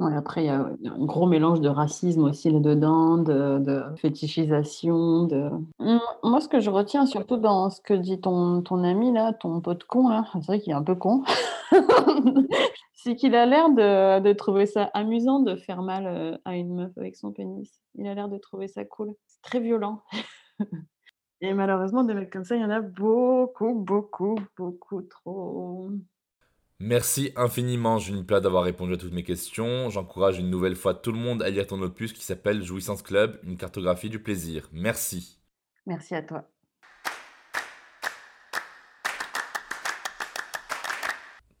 après, 0.00 0.44
il 0.44 0.46
y, 0.46 0.50
a, 0.50 0.60
un 0.60 1.04
gros 1.04 1.26
mélange 1.26 1.60
de 1.60 1.68
racisme 1.68 2.22
aussi 2.22 2.50
là-dedans, 2.50 3.18
de, 3.18 3.82
fétichisation. 3.96 5.24
De... 5.24 5.50
Moi, 6.22 6.40
ce 6.40 6.48
que 6.48 6.60
je 6.60 6.70
retiens 6.70 7.04
surtout 7.04 7.36
dans 7.36 7.68
ce 7.68 7.80
que 7.80 7.94
dit 7.94 8.20
ton, 8.20 8.62
ton 8.62 8.84
ami, 8.84 9.12
là, 9.12 9.32
ton 9.32 9.60
pote 9.60 9.82
con, 9.82 10.08
là, 10.08 10.24
c'est 10.32 10.44
vrai 10.46 10.60
qu'il 10.60 10.72
est 10.72 10.76
un 10.76 10.84
peu 10.84 10.94
con, 10.94 11.24
c'est 12.94 13.16
qu'il 13.16 13.34
a 13.34 13.44
l'air 13.44 13.70
de, 13.70 14.20
de, 14.20 14.32
trouver 14.34 14.66
ça 14.66 14.84
amusant 14.94 15.40
de 15.40 15.56
faire 15.56 15.82
mal 15.82 16.38
à 16.44 16.54
une 16.54 16.76
meuf 16.76 16.96
avec 16.96 17.16
son 17.16 17.32
pénis. 17.32 17.80
Il 17.96 18.06
a 18.06 18.14
l'air 18.14 18.28
de 18.28 18.38
trouver 18.38 18.68
ça 18.68 18.84
cool. 18.84 19.14
C'est 19.26 19.42
très 19.42 19.58
violent. 19.58 20.02
Et 21.40 21.54
malheureusement, 21.54 22.02
des 22.02 22.14
mecs 22.14 22.32
comme 22.32 22.44
ça, 22.44 22.56
il 22.56 22.62
y 22.62 22.64
en 22.64 22.70
a 22.70 22.80
beaucoup, 22.80 23.74
beaucoup, 23.74 24.36
beaucoup 24.56 25.02
trop. 25.02 25.90
Merci 26.80 27.32
infiniment, 27.36 27.98
Junipla, 27.98 28.40
d'avoir 28.40 28.64
répondu 28.64 28.94
à 28.94 28.96
toutes 28.96 29.12
mes 29.12 29.24
questions. 29.24 29.88
J'encourage 29.90 30.38
une 30.38 30.50
nouvelle 30.50 30.76
fois 30.76 30.94
tout 30.94 31.12
le 31.12 31.18
monde 31.18 31.42
à 31.42 31.50
lire 31.50 31.66
ton 31.66 31.80
opus 31.82 32.12
qui 32.12 32.24
s'appelle 32.24 32.62
Jouissance 32.62 33.02
Club, 33.02 33.38
une 33.44 33.56
cartographie 33.56 34.10
du 34.10 34.20
plaisir. 34.20 34.68
Merci. 34.72 35.40
Merci 35.86 36.14
à 36.14 36.22
toi. 36.22 36.48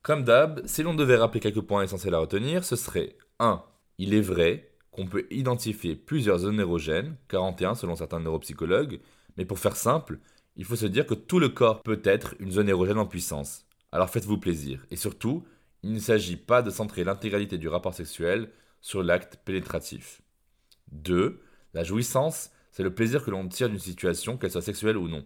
Comme 0.02 0.24
d'hab, 0.24 0.64
si 0.66 0.82
l'on 0.82 0.94
devait 0.94 1.16
rappeler 1.16 1.40
quelques 1.40 1.60
points 1.60 1.82
essentiels 1.82 2.14
à 2.14 2.18
retenir, 2.20 2.64
ce 2.64 2.76
serait 2.76 3.16
1. 3.40 3.62
Il 3.98 4.14
est 4.14 4.22
vrai 4.22 4.70
qu'on 4.90 5.06
peut 5.06 5.26
identifier 5.30 5.96
plusieurs 5.96 6.38
zones 6.38 6.60
érogènes, 6.60 7.16
41 7.28 7.74
selon 7.74 7.94
certains 7.94 8.20
neuropsychologues, 8.20 9.00
mais 9.38 9.44
pour 9.44 9.60
faire 9.60 9.76
simple, 9.76 10.18
il 10.56 10.64
faut 10.64 10.76
se 10.76 10.84
dire 10.84 11.06
que 11.06 11.14
tout 11.14 11.38
le 11.38 11.48
corps 11.48 11.82
peut 11.82 12.02
être 12.04 12.34
une 12.40 12.50
zone 12.50 12.68
érogène 12.68 12.98
en 12.98 13.06
puissance. 13.06 13.64
Alors 13.92 14.10
faites-vous 14.10 14.38
plaisir. 14.38 14.84
Et 14.90 14.96
surtout, 14.96 15.44
il 15.84 15.92
ne 15.92 16.00
s'agit 16.00 16.36
pas 16.36 16.60
de 16.60 16.70
centrer 16.70 17.04
l'intégralité 17.04 17.56
du 17.56 17.68
rapport 17.68 17.94
sexuel 17.94 18.50
sur 18.80 19.02
l'acte 19.02 19.38
pénétratif. 19.44 20.20
2. 20.90 21.40
La 21.72 21.84
jouissance, 21.84 22.50
c'est 22.72 22.82
le 22.82 22.92
plaisir 22.94 23.24
que 23.24 23.30
l'on 23.30 23.46
tire 23.46 23.68
d'une 23.68 23.78
situation, 23.78 24.36
qu'elle 24.36 24.50
soit 24.50 24.60
sexuelle 24.60 24.96
ou 24.96 25.08
non. 25.08 25.24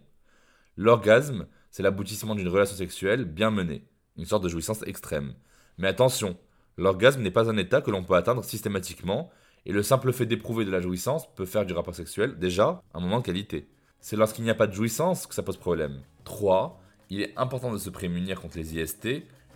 L'orgasme, 0.77 1.47
c'est 1.71 1.83
l'aboutissement 1.83 2.35
d'une 2.35 2.47
relation 2.47 2.75
sexuelle 2.75 3.25
bien 3.25 3.49
menée, 3.49 3.83
une 4.15 4.25
sorte 4.25 4.43
de 4.43 4.49
jouissance 4.49 4.83
extrême. 4.83 5.33
Mais 5.79 5.87
attention, 5.87 6.37
l'orgasme 6.77 7.21
n'est 7.21 7.31
pas 7.31 7.49
un 7.49 7.57
état 7.57 7.81
que 7.81 7.89
l'on 7.89 8.03
peut 8.03 8.13
atteindre 8.13 8.43
systématiquement, 8.43 9.31
et 9.65 9.71
le 9.71 9.81
simple 9.81 10.13
fait 10.13 10.27
d'éprouver 10.27 10.65
de 10.65 10.71
la 10.71 10.81
jouissance 10.81 11.33
peut 11.33 11.45
faire 11.45 11.65
du 11.65 11.73
rapport 11.73 11.95
sexuel 11.95 12.37
déjà 12.37 12.83
un 12.93 12.99
moment 12.99 13.19
de 13.19 13.25
qualité. 13.25 13.67
C'est 14.05 14.17
lorsqu'il 14.17 14.43
n'y 14.43 14.49
a 14.49 14.53
pas 14.53 14.67
de 14.67 14.73
jouissance 14.73 15.27
que 15.27 15.33
ça 15.33 15.43
pose 15.43 15.55
problème. 15.55 16.01
3 16.25 16.77
il 17.09 17.21
est 17.21 17.31
important 17.37 17.71
de 17.71 17.77
se 17.77 17.89
prémunir 17.89 18.41
contre 18.41 18.57
les 18.57 18.75
IST 18.77 19.07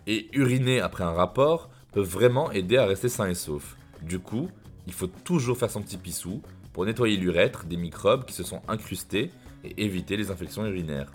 et 0.07 0.29
uriner 0.31 0.79
après 0.79 1.03
un 1.03 1.11
rapport 1.11 1.69
peut 1.91 1.99
vraiment 1.99 2.49
aider 2.51 2.77
à 2.77 2.85
rester 2.85 3.09
sain 3.09 3.27
et 3.27 3.33
sauf. 3.33 3.75
Du 4.01 4.19
coup, 4.19 4.47
il 4.85 4.93
faut 4.93 5.07
toujours 5.07 5.57
faire 5.57 5.69
son 5.69 5.81
petit 5.81 5.97
pissou 5.97 6.41
pour 6.71 6.85
nettoyer 6.85 7.17
l'urètre 7.17 7.65
des 7.65 7.75
microbes 7.75 8.23
qui 8.23 8.33
se 8.33 8.43
sont 8.43 8.61
incrustés 8.69 9.31
et 9.65 9.83
éviter 9.83 10.15
les 10.15 10.31
infections 10.31 10.65
urinaires. 10.65 11.11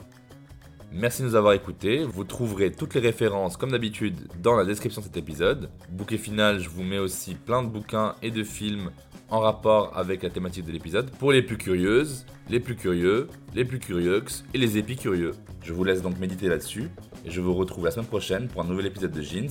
Merci 0.93 1.23
de 1.23 1.29
nous 1.29 1.35
avoir 1.35 1.55
écoutés. 1.55 2.05
Vous 2.05 2.25
trouverez 2.25 2.71
toutes 2.71 2.93
les 2.93 3.01
références, 3.01 3.57
comme 3.57 3.71
d'habitude, 3.71 4.29
dans 4.43 4.57
la 4.57 4.67
description 4.67 5.01
de 5.01 5.07
cet 5.07 5.17
épisode. 5.17 5.71
Bouquet 5.89 6.19
final, 6.19 6.61
je 6.61 6.69
vous 6.69 6.83
mets 6.83 6.99
aussi 6.99 7.35
plein 7.35 7.63
de 7.63 7.69
bouquins 7.69 8.15
et 8.21 8.31
de 8.31 8.45
films 8.45 8.91
en 9.33 9.41
rapport 9.41 9.97
avec 9.97 10.23
la 10.23 10.29
thématique 10.29 10.67
de 10.67 10.73
l'épisode 10.73 11.11
pour 11.11 11.33
les 11.33 11.41
plus 11.41 11.57
curieuses, 11.57 12.27
les 12.51 12.61
plus 12.61 12.77
curieux, 12.77 13.29
les 13.55 13.65
plus 13.65 13.79
curieux 13.79 14.23
et 14.53 14.59
les 14.59 14.77
épicurieux. 14.77 15.33
Je 15.65 15.73
vous 15.73 15.85
laisse 15.85 16.03
donc 16.03 16.19
méditer 16.19 16.49
là-dessus 16.49 16.91
et 17.25 17.31
je 17.31 17.41
vous 17.41 17.55
retrouve 17.55 17.87
la 17.87 17.91
semaine 17.91 18.07
prochaine 18.07 18.47
pour 18.49 18.61
un 18.61 18.67
nouvel 18.67 18.87
épisode 18.87 19.11
de 19.11 19.23
Jeans 19.23 19.49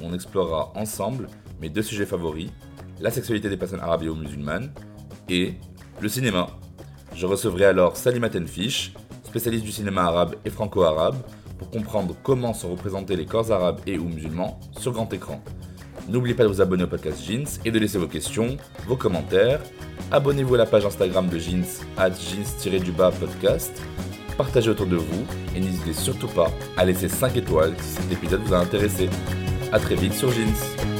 où 0.00 0.04
on 0.04 0.12
explorera 0.12 0.72
ensemble 0.74 1.28
mes 1.60 1.68
deux 1.68 1.82
sujets 1.82 2.06
favoris, 2.06 2.50
la 3.00 3.12
sexualité 3.12 3.48
des 3.48 3.56
personnes 3.56 3.78
arabes-musulmanes 3.78 4.72
et 5.28 5.54
le 6.00 6.08
cinéma. 6.08 6.48
Je 7.14 7.24
recevrai 7.26 7.66
alors 7.66 7.96
Salima 7.96 8.30
Tenfish, 8.30 8.94
spécialiste 9.22 9.64
du 9.64 9.70
cinéma 9.70 10.02
arabe 10.02 10.34
et 10.44 10.50
franco-arabe, 10.50 11.16
pour 11.56 11.70
comprendre 11.70 12.16
comment 12.24 12.52
sont 12.52 12.70
représentés 12.70 13.14
les 13.14 13.26
corps 13.26 13.52
arabes 13.52 13.80
et 13.86 13.96
ou 13.96 14.08
musulmans 14.08 14.58
sur 14.76 14.90
grand 14.90 15.12
écran. 15.12 15.40
N'oubliez 16.08 16.34
pas 16.34 16.44
de 16.44 16.48
vous 16.48 16.60
abonner 16.60 16.84
au 16.84 16.86
podcast 16.86 17.22
Jeans 17.24 17.46
et 17.64 17.70
de 17.70 17.78
laisser 17.78 17.98
vos 17.98 18.08
questions, 18.08 18.56
vos 18.86 18.96
commentaires. 18.96 19.60
Abonnez-vous 20.10 20.54
à 20.54 20.58
la 20.58 20.66
page 20.66 20.84
Instagram 20.84 21.28
de 21.28 21.38
Jeans, 21.38 21.64
at 21.96 22.10
jeans-du-bas 22.10 23.12
podcast. 23.12 23.80
Partagez 24.36 24.70
autour 24.70 24.86
de 24.86 24.96
vous 24.96 25.26
et 25.54 25.60
n'hésitez 25.60 25.92
surtout 25.92 26.28
pas 26.28 26.50
à 26.76 26.84
laisser 26.84 27.08
5 27.08 27.36
étoiles 27.36 27.74
si 27.80 28.02
cet 28.02 28.12
épisode 28.12 28.40
vous 28.42 28.54
a 28.54 28.58
intéressé. 28.58 29.08
A 29.72 29.78
très 29.78 29.94
vite 29.94 30.14
sur 30.14 30.30
Jeans. 30.30 30.99